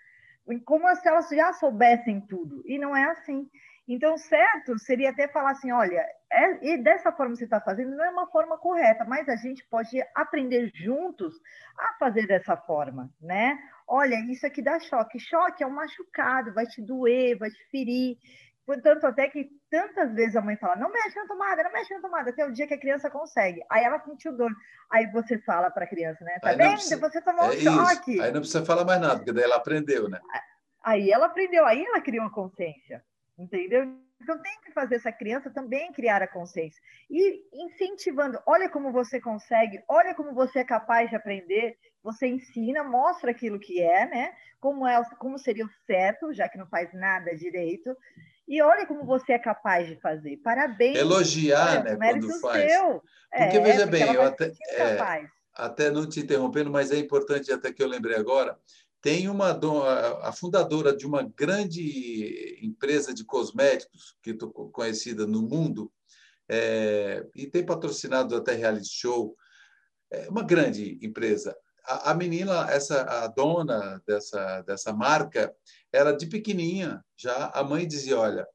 como 0.66 0.94
se 0.96 1.08
elas 1.08 1.30
já 1.30 1.54
soubessem 1.54 2.22
tudo. 2.22 2.64
E 2.66 2.80
não 2.80 2.96
é 2.96 3.06
assim. 3.12 3.50
Então, 3.88 4.18
certo 4.18 4.78
seria 4.78 5.12
até 5.12 5.28
falar 5.30 5.52
assim: 5.52 5.72
olha, 5.72 6.06
é, 6.32 6.74
e 6.74 6.84
dessa 6.84 7.12
forma 7.12 7.32
que 7.32 7.40
você 7.40 7.46
está 7.46 7.62
fazendo 7.62 7.96
não 7.96 8.04
é 8.04 8.10
uma 8.10 8.28
forma 8.28 8.58
correta, 8.58 9.06
mas 9.06 9.30
a 9.30 9.36
gente 9.38 9.66
pode 9.70 9.98
aprender 10.14 10.70
juntos 10.76 11.34
a 11.78 11.94
fazer 11.98 12.28
dessa 12.28 12.58
forma, 12.58 13.10
né? 13.22 13.58
Olha, 13.88 14.16
isso 14.30 14.46
aqui 14.46 14.62
dá 14.62 14.78
choque. 14.80 15.20
Choque 15.20 15.64
é 15.64 15.68
um 15.68 15.72
machucado, 15.72 16.54
vai 16.54 16.66
te 16.66 16.82
doer, 16.82 17.38
vai 17.38 17.50
te 17.50 17.70
ferir. 17.72 18.18
Portanto, 18.66 19.06
até 19.06 19.30
que 19.30 19.48
tantas 19.72 20.14
vezes 20.14 20.36
a 20.36 20.42
mãe 20.42 20.58
fala: 20.58 20.76
não 20.76 20.92
mexe 20.92 21.16
na 21.16 21.26
tomada, 21.26 21.64
não 21.64 21.72
mexe 21.72 21.94
na 21.94 22.02
tomada, 22.02 22.30
até 22.32 22.46
o 22.46 22.52
dia 22.52 22.68
que 22.68 22.74
a 22.74 22.80
criança 22.80 23.10
consegue. 23.10 23.64
Aí 23.72 23.86
ela 23.86 24.04
sentiu 24.04 24.36
dor. 24.36 24.52
Aí 24.92 25.10
você 25.14 25.40
fala 25.40 25.72
para 25.72 25.86
a 25.86 25.88
criança, 25.88 26.26
né? 26.26 26.38
Tá 26.42 26.52
vendo? 26.52 26.74
Precisa... 26.74 27.00
Você 27.00 27.22
tomou 27.22 27.46
é 27.46 27.56
um 27.56 27.60
choque. 27.62 28.16
Isso. 28.16 28.22
Aí 28.22 28.32
não 28.34 28.42
precisa 28.42 28.66
falar 28.66 28.84
mais 28.84 29.00
nada, 29.00 29.16
porque 29.16 29.32
daí 29.32 29.46
ela 29.46 29.56
aprendeu, 29.56 30.10
né? 30.10 30.20
Aí 30.84 31.10
ela 31.10 31.28
aprendeu, 31.28 31.66
aí 31.66 31.86
ela 31.86 32.02
criou 32.02 32.26
uma 32.26 32.32
consciência 32.34 33.02
entendeu? 33.38 33.98
Então 34.22 34.42
tem 34.42 34.60
que 34.64 34.72
fazer 34.72 34.96
essa 34.96 35.12
criança 35.12 35.50
também 35.50 35.92
criar 35.92 36.22
a 36.22 36.28
consciência 36.28 36.82
e 37.10 37.44
incentivando. 37.54 38.40
Olha 38.46 38.70
como 38.70 38.92
você 38.92 39.22
consegue, 39.22 39.82
olha 39.88 40.16
como 40.16 40.34
você 40.34 40.60
é 40.60 40.64
capaz 40.64 41.10
de 41.10 41.16
aprender. 41.16 41.78
Você 42.04 42.28
ensina, 42.28 42.84
mostra 42.84 43.32
aquilo 43.32 43.60
que 43.60 43.82
é, 43.82 44.06
né? 44.08 44.34
Como 44.60 44.88
é, 44.88 45.02
como 45.20 45.38
seria 45.38 45.66
o 45.66 45.70
certo, 45.86 46.34
já 46.34 46.50
que 46.50 46.58
não 46.58 46.68
faz 46.68 46.92
nada 46.94 47.36
direito. 47.36 47.96
E 48.48 48.62
olha 48.62 48.86
como 48.86 49.06
você 49.06 49.34
é 49.34 49.40
capaz 49.40 49.88
de 49.88 50.00
fazer. 50.00 50.38
Parabéns. 50.38 50.98
Elogiar, 50.98 51.84
né? 51.84 51.96
Quando 51.96 52.40
faz. 52.40 52.72
Seu. 52.72 53.04
Porque 53.30 53.58
é, 53.58 53.60
veja 53.60 53.88
porque 53.88 54.06
bem, 54.06 54.14
eu 54.14 54.22
até, 54.24 54.46
é, 54.46 55.30
até 55.54 55.92
não 55.92 56.08
te 56.08 56.22
interrompendo, 56.22 56.72
mas 56.72 56.92
é 56.92 56.98
importante 56.98 57.52
até 57.52 57.74
que 57.74 57.84
eu 57.84 57.88
lembrei 57.88 58.16
agora 58.16 58.58
tem 59.02 59.30
uma 59.30 59.52
a 60.24 60.32
fundadora 60.32 60.96
de 60.96 61.06
uma 61.06 61.24
grande 61.24 62.60
empresa 62.62 63.14
de 63.14 63.24
cosméticos 63.24 64.16
que 64.22 64.34
conhecida 64.72 65.26
no 65.26 65.42
mundo 65.42 65.92
é, 66.50 67.26
e 67.36 67.46
tem 67.48 67.66
patrocinado 67.66 68.36
até 68.36 68.54
reality 68.54 68.90
show. 68.90 69.36
É 70.12 70.30
uma 70.30 70.44
grande 70.44 70.98
empresa. 71.02 71.56
A, 71.86 72.12
a, 72.12 72.14
menina 72.14 72.70
essa 72.70 73.02
a 73.04 73.28
dona 73.28 74.02
dessa 74.06 74.62
dessa 74.62 74.94
marca 74.94 75.54
era 75.92 76.12
de 76.12 76.26
pequenininha 76.26 77.04
já. 77.16 77.48
A 77.54 77.64
mãe 77.64 77.88
dizia 77.88 78.18
olha 78.18 78.48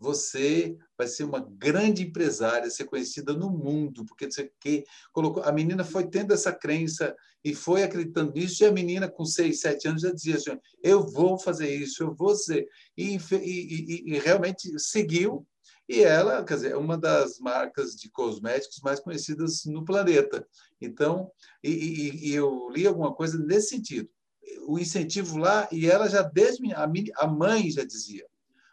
você 0.00 0.74
vai 0.96 1.06
ser 1.06 1.24
uma 1.24 1.40
grande 1.40 2.04
empresária, 2.04 2.70
ser 2.70 2.86
conhecida 2.86 3.34
no 3.34 3.50
mundo, 3.50 4.04
porque 4.06 4.30
você 4.30 4.50
que 4.58 4.84
colocou, 5.12 5.42
a 5.42 5.52
menina 5.52 5.84
foi 5.84 6.08
tendo 6.08 6.32
essa 6.32 6.52
crença 6.52 7.14
e 7.44 7.54
foi 7.54 7.82
acreditando 7.82 8.32
nisso, 8.32 8.64
e 8.64 8.66
a 8.66 8.72
menina 8.72 9.08
com 9.08 9.24
seis, 9.26 9.60
sete 9.60 9.86
anos 9.86 10.02
já 10.02 10.10
dizia 10.10 10.36
assim, 10.36 10.58
eu 10.82 11.06
vou 11.06 11.38
fazer 11.38 11.72
isso, 11.72 12.02
eu 12.02 12.14
vou 12.14 12.34
ser, 12.34 12.66
e, 12.96 13.16
e, 13.16 13.36
e, 13.36 14.14
e 14.14 14.18
realmente 14.18 14.78
seguiu, 14.78 15.46
e 15.86 16.02
ela, 16.02 16.42
quer 16.44 16.54
dizer, 16.54 16.72
é 16.72 16.76
uma 16.76 16.96
das 16.96 17.38
marcas 17.38 17.96
de 17.96 18.08
cosméticos 18.10 18.80
mais 18.80 19.00
conhecidas 19.00 19.64
no 19.64 19.84
planeta. 19.84 20.46
Então, 20.80 21.28
e, 21.64 22.32
eu 22.32 22.70
li 22.70 22.86
alguma 22.86 23.12
coisa 23.12 23.36
nesse 23.36 23.70
sentido, 23.70 24.08
o 24.68 24.78
incentivo 24.78 25.36
lá, 25.36 25.68
e 25.72 25.90
ela 25.90 26.08
já 26.08 26.22
desde 26.22 26.62
a 27.16 27.26
mãe 27.26 27.70
já 27.70 27.84
dizia, 27.84 28.24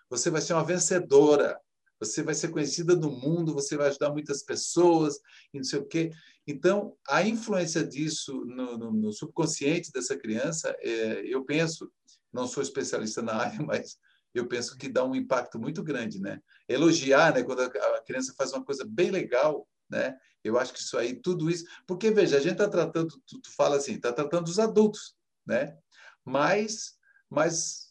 você 0.09 0.29
vai 0.29 0.41
ser 0.41 0.53
uma 0.53 0.63
vencedora, 0.63 1.59
você 1.99 2.21
vai 2.21 2.35
ser 2.35 2.49
conhecida 2.49 2.95
no 2.95 3.09
mundo, 3.09 3.53
você 3.53 3.75
vai 3.75 3.87
ajudar 3.87 4.11
muitas 4.11 4.43
pessoas, 4.43 5.19
e 5.53 5.57
não 5.57 5.63
sei 5.63 5.79
o 5.79 5.85
quê. 5.85 6.11
Então, 6.45 6.95
a 7.07 7.23
influência 7.23 7.83
disso 7.83 8.45
no, 8.45 8.77
no, 8.77 8.91
no 8.91 9.11
subconsciente 9.11 9.91
dessa 9.91 10.15
criança, 10.15 10.75
é, 10.79 11.23
eu 11.25 11.43
penso, 11.43 11.91
não 12.31 12.47
sou 12.47 12.61
especialista 12.61 13.21
na 13.21 13.35
área, 13.41 13.61
mas 13.61 13.97
eu 14.33 14.47
penso 14.47 14.77
que 14.77 14.87
dá 14.87 15.03
um 15.03 15.15
impacto 15.15 15.59
muito 15.59 15.83
grande, 15.83 16.19
né? 16.19 16.39
Elogiar, 16.69 17.33
né? 17.33 17.43
Quando 17.43 17.61
a 17.61 18.03
criança 18.03 18.33
faz 18.37 18.53
uma 18.53 18.63
coisa 18.63 18.85
bem 18.87 19.09
legal, 19.09 19.67
né? 19.89 20.15
Eu 20.43 20.57
acho 20.57 20.73
que 20.73 20.79
isso 20.79 20.97
aí, 20.97 21.15
tudo 21.15 21.49
isso, 21.49 21.65
porque 21.87 22.11
veja, 22.11 22.37
a 22.37 22.39
gente 22.39 22.53
está 22.53 22.69
tratando, 22.69 23.07
tu, 23.25 23.41
tu 23.41 23.55
fala 23.55 23.77
assim, 23.77 23.93
está 23.95 24.13
tratando 24.13 24.45
dos 24.45 24.59
adultos, 24.59 25.15
né? 25.45 25.75
Mas, 26.23 26.93
mas 27.29 27.86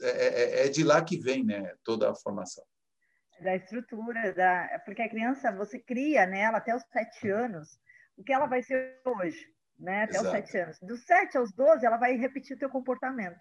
é, 0.00 0.08
é, 0.08 0.66
é, 0.66 0.68
de 0.68 0.84
lá 0.84 1.04
que 1.04 1.18
vem 1.18 1.44
né, 1.44 1.74
toda 1.84 2.10
a 2.10 2.14
formação. 2.14 2.64
Da 3.40 3.54
estrutura, 3.56 4.32
da, 4.32 4.80
porque 4.84 5.02
a 5.02 5.08
criança, 5.08 5.52
você 5.52 5.78
cria 5.78 6.26
nela 6.26 6.58
até 6.58 6.74
os 6.74 6.82
sete 6.92 7.30
anos 7.30 7.78
o 8.16 8.24
que 8.24 8.32
ela 8.32 8.46
vai 8.46 8.62
ser 8.62 9.00
hoje, 9.04 9.46
né? 9.78 10.02
até 10.02 10.18
Exato. 10.18 10.26
os 10.26 10.32
sete 10.32 10.58
anos. 10.58 10.78
Dos 10.80 11.04
sete 11.04 11.38
aos 11.38 11.52
doze, 11.52 11.86
ela 11.86 11.96
vai 11.96 12.16
repetir 12.16 12.56
o 12.56 12.58
teu 12.58 12.68
comportamento. 12.68 13.38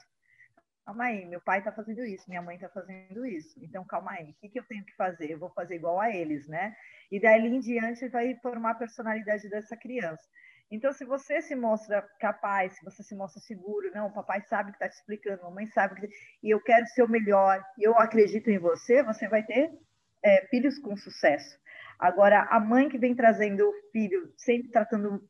calma 0.85 1.05
aí, 1.05 1.25
meu 1.25 1.41
pai 1.41 1.59
está 1.59 1.71
fazendo 1.71 2.05
isso, 2.05 2.25
minha 2.27 2.43
mãe 2.43 2.55
está 2.55 2.69
fazendo 2.69 3.25
isso, 3.25 3.59
então 3.63 3.83
calma 3.85 4.11
aí, 4.11 4.31
o 4.31 4.35
que, 4.35 4.49
que 4.49 4.59
eu 4.59 4.65
tenho 4.67 4.85
que 4.85 4.95
fazer? 4.95 5.31
Eu 5.31 5.39
vou 5.39 5.49
fazer 5.49 5.75
igual 5.75 5.99
a 5.99 6.15
eles, 6.15 6.47
né? 6.47 6.75
E 7.11 7.19
daí 7.19 7.47
em 7.47 7.59
diante 7.59 8.07
vai 8.09 8.35
formar 8.35 8.71
a 8.71 8.75
personalidade 8.75 9.49
dessa 9.49 9.75
criança. 9.75 10.23
Então, 10.69 10.91
se 10.91 11.05
você 11.05 11.41
se 11.41 11.55
mostra 11.55 12.01
capaz, 12.19 12.73
se 12.73 12.83
você 12.83 13.01
se 13.01 13.15
mostra 13.15 13.41
seguro, 13.41 13.89
não, 13.93 14.07
o 14.07 14.13
papai 14.13 14.41
sabe 14.41 14.71
que 14.71 14.75
está 14.75 14.89
te 14.89 14.95
explicando, 14.95 15.41
a 15.41 15.45
mamãe 15.45 15.65
sabe 15.67 15.95
que... 15.95 16.09
e 16.43 16.49
eu 16.49 16.61
quero 16.61 16.85
ser 16.87 17.03
o 17.03 17.09
melhor, 17.09 17.63
e 17.77 17.87
eu 17.87 17.97
acredito 17.97 18.49
em 18.49 18.57
você, 18.57 19.01
você 19.01 19.27
vai 19.29 19.43
ter 19.43 19.71
é, 20.23 20.45
filhos 20.47 20.77
com 20.79 20.95
sucesso. 20.97 21.57
Agora, 21.97 22.43
a 22.49 22.59
mãe 22.59 22.89
que 22.89 22.97
vem 22.97 23.15
trazendo 23.15 23.67
o 23.67 23.73
filho, 23.91 24.33
sempre 24.37 24.69
tratando 24.69 25.23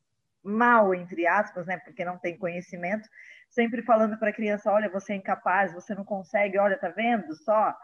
mal, 0.44 0.94
entre 0.94 1.28
aspas, 1.28 1.68
né, 1.68 1.78
porque 1.78 2.04
não 2.04 2.18
tem 2.18 2.38
conhecimento, 2.38 3.08
sempre 3.50 3.82
falando 3.84 4.18
para 4.18 4.30
a 4.30 4.34
criança, 4.34 4.72
olha, 4.72 4.90
você 4.90 5.14
é 5.14 5.18
incapaz, 5.18 5.74
você 5.74 5.94
não 5.94 6.04
consegue, 6.04 6.58
olha, 6.58 6.78
tá 6.78 6.90
vendo 6.90 7.36
só? 7.36 7.76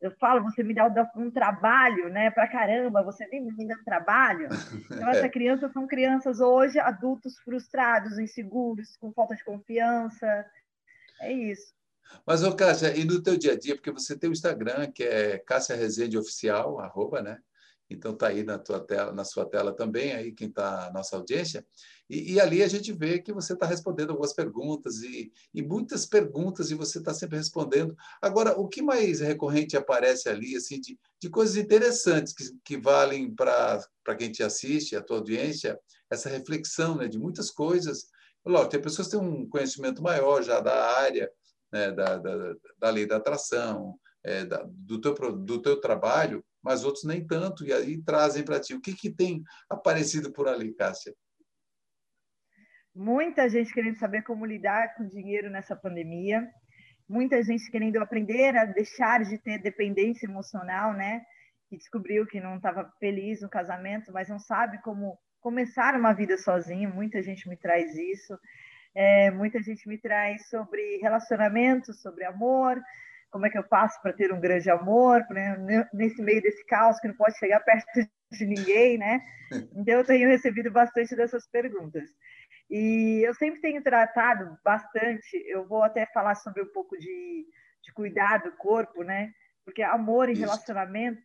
Eu 0.00 0.10
falo, 0.12 0.42
você 0.42 0.62
me 0.62 0.74
dá 0.74 0.86
um 1.16 1.30
trabalho, 1.30 2.08
né, 2.08 2.30
para 2.30 2.48
caramba, 2.48 3.02
você 3.02 3.26
vem 3.26 3.42
me 3.42 3.66
dando 3.66 3.84
trabalho. 3.84 4.48
Então, 4.90 5.08
essa 5.08 5.28
criança 5.28 5.68
são 5.68 5.86
crianças 5.86 6.40
hoje, 6.40 6.78
adultos 6.78 7.38
frustrados, 7.38 8.18
inseguros, 8.18 8.96
com 8.96 9.12
falta 9.12 9.34
de 9.34 9.44
confiança. 9.44 10.26
É 11.20 11.32
isso. 11.32 11.72
Mas, 12.26 12.42
ô 12.42 12.54
Cássia, 12.54 12.96
e 12.96 13.04
no 13.04 13.22
teu 13.22 13.36
dia 13.36 13.52
a 13.52 13.58
dia, 13.58 13.74
porque 13.74 13.90
você 13.90 14.18
tem 14.18 14.28
o 14.28 14.32
Instagram, 14.32 14.90
que 14.90 15.04
é 15.04 15.38
Cássia 15.38 15.76
Rezende 15.76 16.18
Oficial, 16.18 16.80
arroba, 16.80 17.22
né? 17.22 17.38
Então 17.90 18.12
está 18.12 18.28
aí 18.28 18.44
na 18.44 18.58
tua 18.58 18.80
tela, 18.80 19.12
na 19.12 19.24
sua 19.24 19.44
tela 19.44 19.74
também 19.74 20.12
aí 20.12 20.32
quem 20.32 20.48
está 20.48 20.90
nossa 20.94 21.16
audiência 21.16 21.66
e, 22.08 22.34
e, 22.34 22.40
ali 22.40 22.62
a 22.62 22.68
gente 22.68 22.92
vê 22.92 23.20
que 23.20 23.32
você 23.32 23.52
está 23.52 23.66
respondendo 23.66 24.10
algumas 24.10 24.32
perguntas 24.32 25.02
e, 25.02 25.32
e 25.54 25.62
muitas 25.62 26.04
perguntas 26.04 26.70
e 26.70 26.74
você 26.74 26.98
está 26.98 27.14
sempre 27.14 27.36
respondendo. 27.36 27.96
Agora 28.20 28.58
o 28.58 28.68
que 28.68 28.82
mais 28.82 29.20
recorrente 29.20 29.76
aparece 29.76 30.28
ali 30.28 30.56
assim 30.56 30.80
de, 30.80 30.98
de 31.20 31.30
coisas 31.30 31.56
interessantes 31.56 32.32
que, 32.32 32.44
que 32.64 32.76
valem 32.76 33.32
para 33.32 34.16
quem 34.18 34.32
te 34.32 34.42
assiste, 34.42 34.96
a 34.96 35.02
tua 35.02 35.18
audiência, 35.18 35.78
essa 36.10 36.28
reflexão 36.28 36.96
né, 36.96 37.06
de 37.06 37.18
muitas 37.18 37.48
coisas. 37.50 38.06
Lógico, 38.44 38.70
tem 38.70 38.82
pessoas 38.82 39.06
que 39.06 39.16
têm 39.16 39.24
um 39.24 39.48
conhecimento 39.48 40.02
maior 40.02 40.42
já 40.42 40.58
da 40.58 40.96
área 40.96 41.30
né, 41.72 41.92
da, 41.92 42.18
da, 42.18 42.54
da 42.78 42.90
lei 42.90 43.06
da 43.06 43.16
atração, 43.16 43.98
é, 44.22 44.44
da, 44.44 44.64
do, 44.66 45.00
teu, 45.00 45.14
do 45.14 45.62
teu 45.62 45.80
trabalho, 45.80 46.44
mas 46.62 46.84
outros 46.84 47.04
nem 47.04 47.26
tanto, 47.26 47.64
e 47.64 47.72
aí 47.72 48.02
trazem 48.02 48.44
para 48.44 48.60
ti. 48.60 48.74
O 48.74 48.80
que, 48.80 48.94
que 48.94 49.10
tem 49.10 49.42
aparecido 49.68 50.32
por 50.32 50.48
ali, 50.48 50.72
Cássia? 50.74 51.14
Muita 52.94 53.48
gente 53.48 53.72
querendo 53.72 53.98
saber 53.98 54.22
como 54.22 54.44
lidar 54.44 54.94
com 54.94 55.06
dinheiro 55.06 55.48
nessa 55.48 55.76
pandemia, 55.76 56.46
muita 57.08 57.42
gente 57.42 57.70
querendo 57.70 57.98
aprender 57.98 58.56
a 58.56 58.64
deixar 58.64 59.24
de 59.24 59.38
ter 59.38 59.58
dependência 59.58 60.26
emocional, 60.26 60.92
né? 60.92 61.24
Que 61.68 61.76
descobriu 61.76 62.26
que 62.26 62.40
não 62.40 62.56
estava 62.56 62.92
feliz 62.98 63.40
no 63.40 63.48
casamento, 63.48 64.12
mas 64.12 64.28
não 64.28 64.38
sabe 64.38 64.82
como 64.82 65.18
começar 65.40 65.94
uma 65.94 66.12
vida 66.12 66.36
sozinho. 66.36 66.92
Muita 66.92 67.22
gente 67.22 67.48
me 67.48 67.56
traz 67.56 67.96
isso. 67.96 68.38
É, 68.94 69.30
muita 69.30 69.62
gente 69.62 69.88
me 69.88 69.96
traz 69.96 70.48
sobre 70.48 70.98
relacionamento, 70.98 71.92
sobre 71.92 72.24
amor, 72.24 72.80
como 73.30 73.46
é 73.46 73.50
que 73.50 73.58
eu 73.58 73.64
faço 73.64 74.00
para 74.02 74.12
ter 74.12 74.32
um 74.32 74.40
grande 74.40 74.68
amor, 74.68 75.24
né? 75.30 75.88
nesse 75.92 76.20
meio 76.20 76.42
desse 76.42 76.64
caos 76.66 76.98
que 76.98 77.08
não 77.08 77.14
pode 77.14 77.38
chegar 77.38 77.60
perto 77.64 78.08
de 78.32 78.46
ninguém, 78.46 78.98
né? 78.98 79.20
Então, 79.72 79.94
eu 79.94 80.04
tenho 80.04 80.28
recebido 80.28 80.70
bastante 80.70 81.14
dessas 81.16 81.46
perguntas. 81.48 82.08
E 82.68 83.20
eu 83.26 83.34
sempre 83.34 83.60
tenho 83.60 83.82
tratado 83.82 84.56
bastante, 84.64 85.36
eu 85.46 85.66
vou 85.66 85.82
até 85.82 86.06
falar 86.06 86.36
sobre 86.36 86.62
um 86.62 86.72
pouco 86.72 86.96
de, 86.96 87.46
de 87.82 87.92
cuidar 87.92 88.38
do 88.38 88.52
corpo, 88.52 89.02
né? 89.02 89.32
Porque 89.64 89.82
amor 89.82 90.28
e 90.28 90.34
relacionamento, 90.34 91.20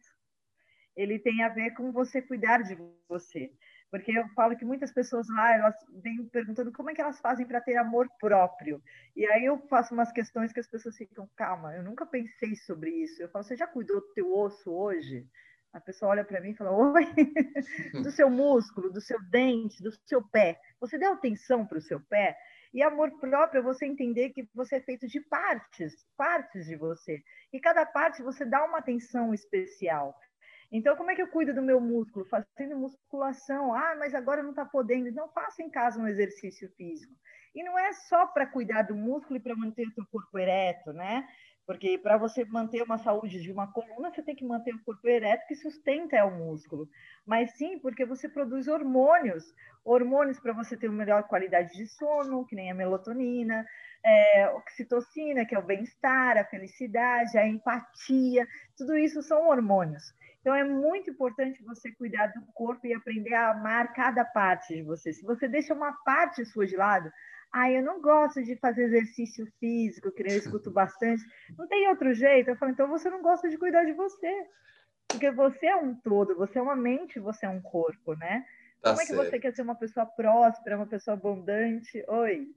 ele 0.95 1.19
tem 1.19 1.43
a 1.43 1.49
ver 1.49 1.71
com 1.71 1.91
você 1.91 2.19
cuidar 2.21 2.63
de 2.63 2.75
você. 3.07 3.51
Porque 3.91 4.11
eu 4.11 4.27
falo 4.29 4.57
que 4.57 4.65
muitas 4.65 4.91
pessoas 4.91 5.27
lá, 5.29 5.53
elas 5.53 5.75
vêm 6.01 6.27
perguntando 6.27 6.71
como 6.71 6.89
é 6.89 6.93
que 6.93 7.01
elas 7.01 7.19
fazem 7.19 7.45
para 7.45 7.61
ter 7.61 7.77
amor 7.77 8.09
próprio. 8.19 8.81
E 9.15 9.25
aí 9.27 9.45
eu 9.45 9.57
faço 9.67 9.93
umas 9.93 10.11
questões 10.11 10.51
que 10.51 10.59
as 10.59 10.67
pessoas 10.67 10.97
ficam, 10.97 11.29
calma, 11.35 11.75
eu 11.75 11.83
nunca 11.83 12.05
pensei 12.05 12.55
sobre 12.55 12.89
isso. 12.91 13.21
Eu 13.21 13.29
falo, 13.29 13.43
você 13.43 13.55
já 13.55 13.67
cuidou 13.67 14.01
do 14.01 14.13
teu 14.13 14.33
osso 14.33 14.71
hoje? 14.71 15.25
A 15.71 15.79
pessoa 15.81 16.11
olha 16.11 16.23
para 16.23 16.39
mim 16.39 16.51
e 16.51 16.55
fala, 16.55 16.71
oi, 16.71 17.05
do 18.01 18.09
seu 18.11 18.29
músculo, 18.29 18.91
do 18.91 19.01
seu 19.01 19.21
dente, 19.29 19.83
do 19.83 19.91
seu 20.05 20.21
pé. 20.29 20.59
Você 20.79 20.97
deu 20.97 21.13
atenção 21.13 21.65
para 21.65 21.77
o 21.77 21.81
seu 21.81 21.99
pé? 21.99 22.37
E 22.73 22.81
amor 22.81 23.09
próprio 23.19 23.59
é 23.59 23.63
você 23.63 23.85
entender 23.85 24.31
que 24.31 24.49
você 24.53 24.75
é 24.75 24.81
feito 24.81 25.07
de 25.07 25.21
partes, 25.21 25.93
partes 26.17 26.65
de 26.65 26.75
você. 26.75 27.23
E 27.53 27.59
cada 27.59 27.85
parte 27.85 28.21
você 28.21 28.43
dá 28.43 28.65
uma 28.65 28.79
atenção 28.79 29.33
especial. 29.33 30.13
Então, 30.75 30.93
como 30.97 31.09
é 31.09 31.15
que 31.15 31.21
eu 31.21 31.29
cuido 31.29 31.53
do 31.53 31.61
meu 31.61 31.79
músculo? 31.79 32.25
Fazendo 32.25 32.77
musculação. 32.77 33.73
Ah, 33.73 33.95
mas 33.97 34.13
agora 34.13 34.43
não 34.43 34.49
está 34.49 34.65
podendo. 34.65 35.09
Não 35.13 35.29
faça 35.29 35.63
em 35.63 35.69
casa 35.69 35.97
um 35.97 36.05
exercício 36.05 36.69
físico. 36.75 37.13
E 37.55 37.63
não 37.63 37.79
é 37.79 37.93
só 37.93 38.27
para 38.27 38.45
cuidar 38.45 38.81
do 38.81 38.93
músculo 38.93 39.37
e 39.37 39.39
para 39.39 39.55
manter 39.55 39.87
o 39.87 39.91
seu 39.93 40.05
corpo 40.07 40.37
ereto, 40.37 40.91
né? 40.91 41.25
Porque 41.65 41.97
para 41.97 42.17
você 42.17 42.43
manter 42.43 42.83
uma 42.83 42.97
saúde 42.97 43.41
de 43.41 43.53
uma 43.53 43.71
coluna, 43.71 44.11
você 44.13 44.21
tem 44.21 44.35
que 44.35 44.43
manter 44.43 44.75
o 44.75 44.83
corpo 44.83 45.07
ereto 45.07 45.47
que 45.47 45.55
sustenta 45.55 46.25
o 46.25 46.31
músculo. 46.31 46.89
Mas 47.25 47.51
sim, 47.51 47.79
porque 47.79 48.05
você 48.05 48.27
produz 48.27 48.67
hormônios, 48.67 49.45
hormônios 49.85 50.41
para 50.41 50.51
você 50.51 50.75
ter 50.75 50.89
uma 50.89 50.97
melhor 50.97 51.23
qualidade 51.23 51.73
de 51.73 51.87
sono, 51.87 52.45
que 52.45 52.55
nem 52.55 52.69
a 52.69 52.75
melatonina, 52.75 53.65
é, 54.03 54.49
oxitocina, 54.49 55.45
que 55.45 55.55
é 55.55 55.59
o 55.59 55.65
bem-estar, 55.65 56.37
a 56.37 56.43
felicidade, 56.43 57.37
a 57.37 57.47
empatia, 57.47 58.45
tudo 58.77 58.97
isso 58.97 59.23
são 59.23 59.47
hormônios. 59.47 60.03
Então, 60.45 60.53
é 60.53 60.63
muito 60.63 61.09
importante 61.09 61.63
você 61.63 61.91
cuidar 61.91 62.27
do 62.27 62.45
corpo 62.53 62.85
e 62.85 62.93
aprender 62.93 63.33
a 63.33 63.49
amar 63.49 63.91
cada 63.93 64.23
parte 64.23 64.75
de 64.75 64.83
você. 64.83 65.11
Se 65.11 65.25
você 65.25 65.47
deixa 65.47 65.73
uma 65.73 65.91
parte 66.03 66.45
sua 66.45 66.67
de 66.67 66.77
lado, 66.77 67.11
ah, 67.51 67.71
eu 67.71 67.81
não 67.81 67.99
gosto 67.99 68.43
de 68.43 68.55
fazer 68.57 68.83
exercício 68.83 69.47
físico, 69.59 70.11
que 70.11 70.21
eu 70.21 70.27
escuto 70.27 70.69
bastante, 70.69 71.23
não 71.57 71.67
tem 71.67 71.87
outro 71.87 72.13
jeito. 72.13 72.51
Eu 72.51 72.55
falo, 72.57 72.71
então 72.71 72.87
você 72.87 73.09
não 73.09 73.23
gosta 73.23 73.49
de 73.49 73.57
cuidar 73.57 73.85
de 73.85 73.93
você. 73.93 74.47
Porque 75.07 75.31
você 75.31 75.65
é 75.65 75.75
um 75.75 75.95
todo, 75.95 76.35
você 76.35 76.59
é 76.59 76.61
uma 76.61 76.75
mente, 76.75 77.19
você 77.19 77.47
é 77.47 77.49
um 77.49 77.59
corpo, 77.59 78.13
né? 78.13 78.45
Tá 78.83 78.91
Como 78.91 79.01
é 79.01 79.05
que 79.07 79.15
você 79.15 79.39
quer 79.39 79.51
ser 79.51 79.63
uma 79.63 79.73
pessoa 79.73 80.05
próspera, 80.05 80.75
uma 80.75 80.85
pessoa 80.85 81.15
abundante? 81.15 82.05
Oi. 82.07 82.49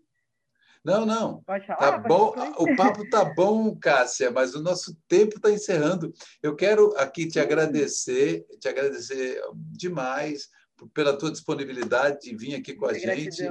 Não, 0.85 1.05
não. 1.05 1.43
Pode 1.43 1.67
falar, 1.67 1.79
tá 1.79 1.99
bom. 1.99 2.35
O 2.59 2.77
papo 2.77 3.09
tá 3.11 3.25
bom, 3.25 3.77
Cássia, 3.77 4.31
mas 4.31 4.55
o 4.55 4.63
nosso 4.63 4.97
tempo 5.07 5.37
está 5.37 5.51
encerrando. 5.51 6.13
Eu 6.43 6.55
quero 6.55 6.95
aqui 6.97 7.27
te 7.27 7.39
agradecer, 7.39 8.47
te 8.61 8.69
agradecer 8.69 9.41
demais 9.55 10.49
pela 10.95 11.17
tua 11.17 11.31
disponibilidade 11.31 12.21
de 12.21 12.37
vir 12.37 12.55
aqui 12.55 12.75
com 12.75 12.87
a 12.87 12.95
gente 12.95 13.43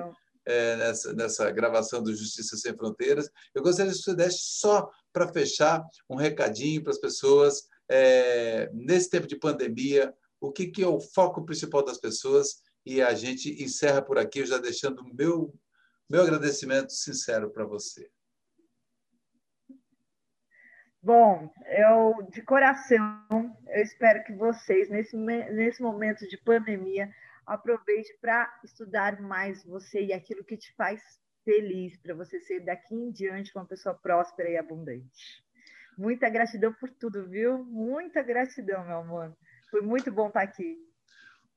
é, 0.46 0.76
nessa, 0.78 1.13
nessa 1.13 1.52
gravação 1.52 2.02
do 2.02 2.16
Justiça 2.16 2.56
Sem 2.56 2.76
Fronteiras. 2.76 3.30
Eu 3.54 3.62
gostaria 3.62 3.92
que 3.92 3.98
você 3.98 4.16
desse 4.16 4.40
só 4.40 4.90
para 5.12 5.28
fechar 5.28 5.84
um 6.10 6.16
recadinho 6.16 6.82
para 6.82 6.92
as 6.92 7.00
pessoas 7.00 7.68
é, 7.90 8.70
nesse 8.74 9.10
tempo 9.10 9.28
de 9.28 9.38
pandemia, 9.38 10.13
o 10.40 10.52
que, 10.52 10.68
que 10.68 10.84
é 10.84 10.88
o 10.88 11.00
foco 11.00 11.44
principal 11.46 11.84
das 11.84 11.98
pessoas 11.98 12.62
e 12.86 13.02
a 13.02 13.13
gente 13.13 13.62
encerra 13.62 14.02
por 14.02 14.18
aqui, 14.18 14.46
já 14.46 14.58
deixando 14.58 15.02
o 15.02 15.13
meu 15.13 15.54
meu 16.10 16.22
agradecimento 16.22 16.91
sincero 16.91 17.50
para 17.50 17.65
você. 17.65 18.10
Bom, 21.02 21.52
eu 21.67 22.28
de 22.32 22.41
coração, 22.41 23.56
eu 23.67 23.82
espero 23.82 24.24
que 24.24 24.34
vocês 24.34 24.89
nesse 24.89 25.15
nesse 25.15 25.82
momento 25.82 26.28
de 26.28 26.38
pandemia 26.38 27.10
aproveite 27.46 28.17
para 28.20 28.52
estudar 28.63 29.22
mais 29.22 29.63
você 29.63 30.04
e 30.04 30.13
aquilo 30.13 30.43
que 30.43 30.58
te 30.58 30.74
faz 30.76 31.02
feliz, 31.46 31.98
para 32.02 32.13
você 32.13 32.41
ser 32.41 32.60
daqui 32.60 32.93
em 32.93 33.10
diante 33.10 33.56
uma 33.56 33.65
pessoa 33.65 33.96
próspera 33.96 34.50
e 34.50 34.58
abundante. 34.58 35.41
Muita 35.98 36.30
gratidão 36.30 36.74
por 36.74 36.89
tudo, 36.89 37.28
viu? 37.30 37.63
Muita 37.63 38.22
gratidão, 38.22 38.86
meu 38.86 38.98
amor. 38.98 39.38
Foi 39.72 39.82
muito 39.82 40.12
bom 40.12 40.28
estar 40.28 40.41
aqui. 40.41 40.78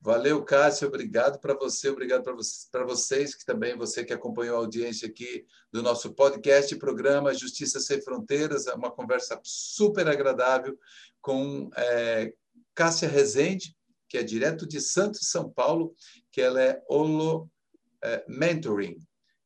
Valeu, 0.03 0.43
Cássio. 0.43 0.87
Obrigado 0.87 1.39
para 1.39 1.53
você, 1.53 1.87
obrigado 1.89 2.23
para 2.23 2.83
vocês, 2.83 3.35
que 3.35 3.45
também 3.45 3.77
você 3.77 4.03
que 4.03 4.11
acompanhou 4.11 4.55
a 4.55 4.59
audiência 4.59 5.07
aqui 5.07 5.45
do 5.71 5.83
nosso 5.83 6.11
podcast 6.15 6.75
programa 6.77 7.35
Justiça 7.35 7.79
Sem 7.79 8.01
Fronteiras. 8.01 8.65
É 8.65 8.73
uma 8.73 8.89
conversa 8.89 9.39
super 9.43 10.07
agradável 10.07 10.75
com 11.21 11.69
é, 11.77 12.33
Cássia 12.73 13.07
Rezende, 13.07 13.77
que 14.09 14.17
é 14.17 14.23
direto 14.23 14.67
de 14.67 14.81
Santos, 14.81 15.29
São 15.29 15.47
Paulo, 15.47 15.93
que 16.31 16.41
ela 16.41 16.59
é 16.59 16.81
Holo 16.89 17.47
é, 18.03 18.25
Mentoring, 18.27 18.97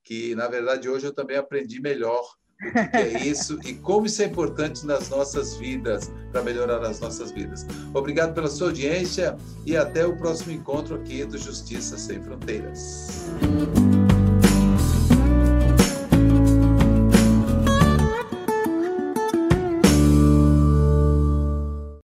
que, 0.05 0.35
na 0.35 0.47
verdade, 0.47 0.87
hoje 0.87 1.05
eu 1.05 1.13
também 1.13 1.35
aprendi 1.35 1.81
melhor 1.81 2.25
que 2.71 2.97
é 2.97 3.27
isso 3.27 3.59
e 3.65 3.73
como 3.73 4.05
isso 4.05 4.21
é 4.21 4.25
importante 4.25 4.85
nas 4.85 5.09
nossas 5.09 5.55
vidas, 5.55 6.11
para 6.31 6.43
melhorar 6.43 6.81
as 6.83 6.99
nossas 6.99 7.31
vidas. 7.31 7.65
Obrigado 7.93 8.33
pela 8.33 8.47
sua 8.47 8.67
audiência 8.67 9.35
e 9.65 9.75
até 9.75 10.05
o 10.05 10.15
próximo 10.17 10.51
encontro 10.51 10.95
aqui 10.95 11.23
do 11.25 11.37
Justiça 11.37 11.97
Sem 11.97 12.21
Fronteiras. 12.21 13.25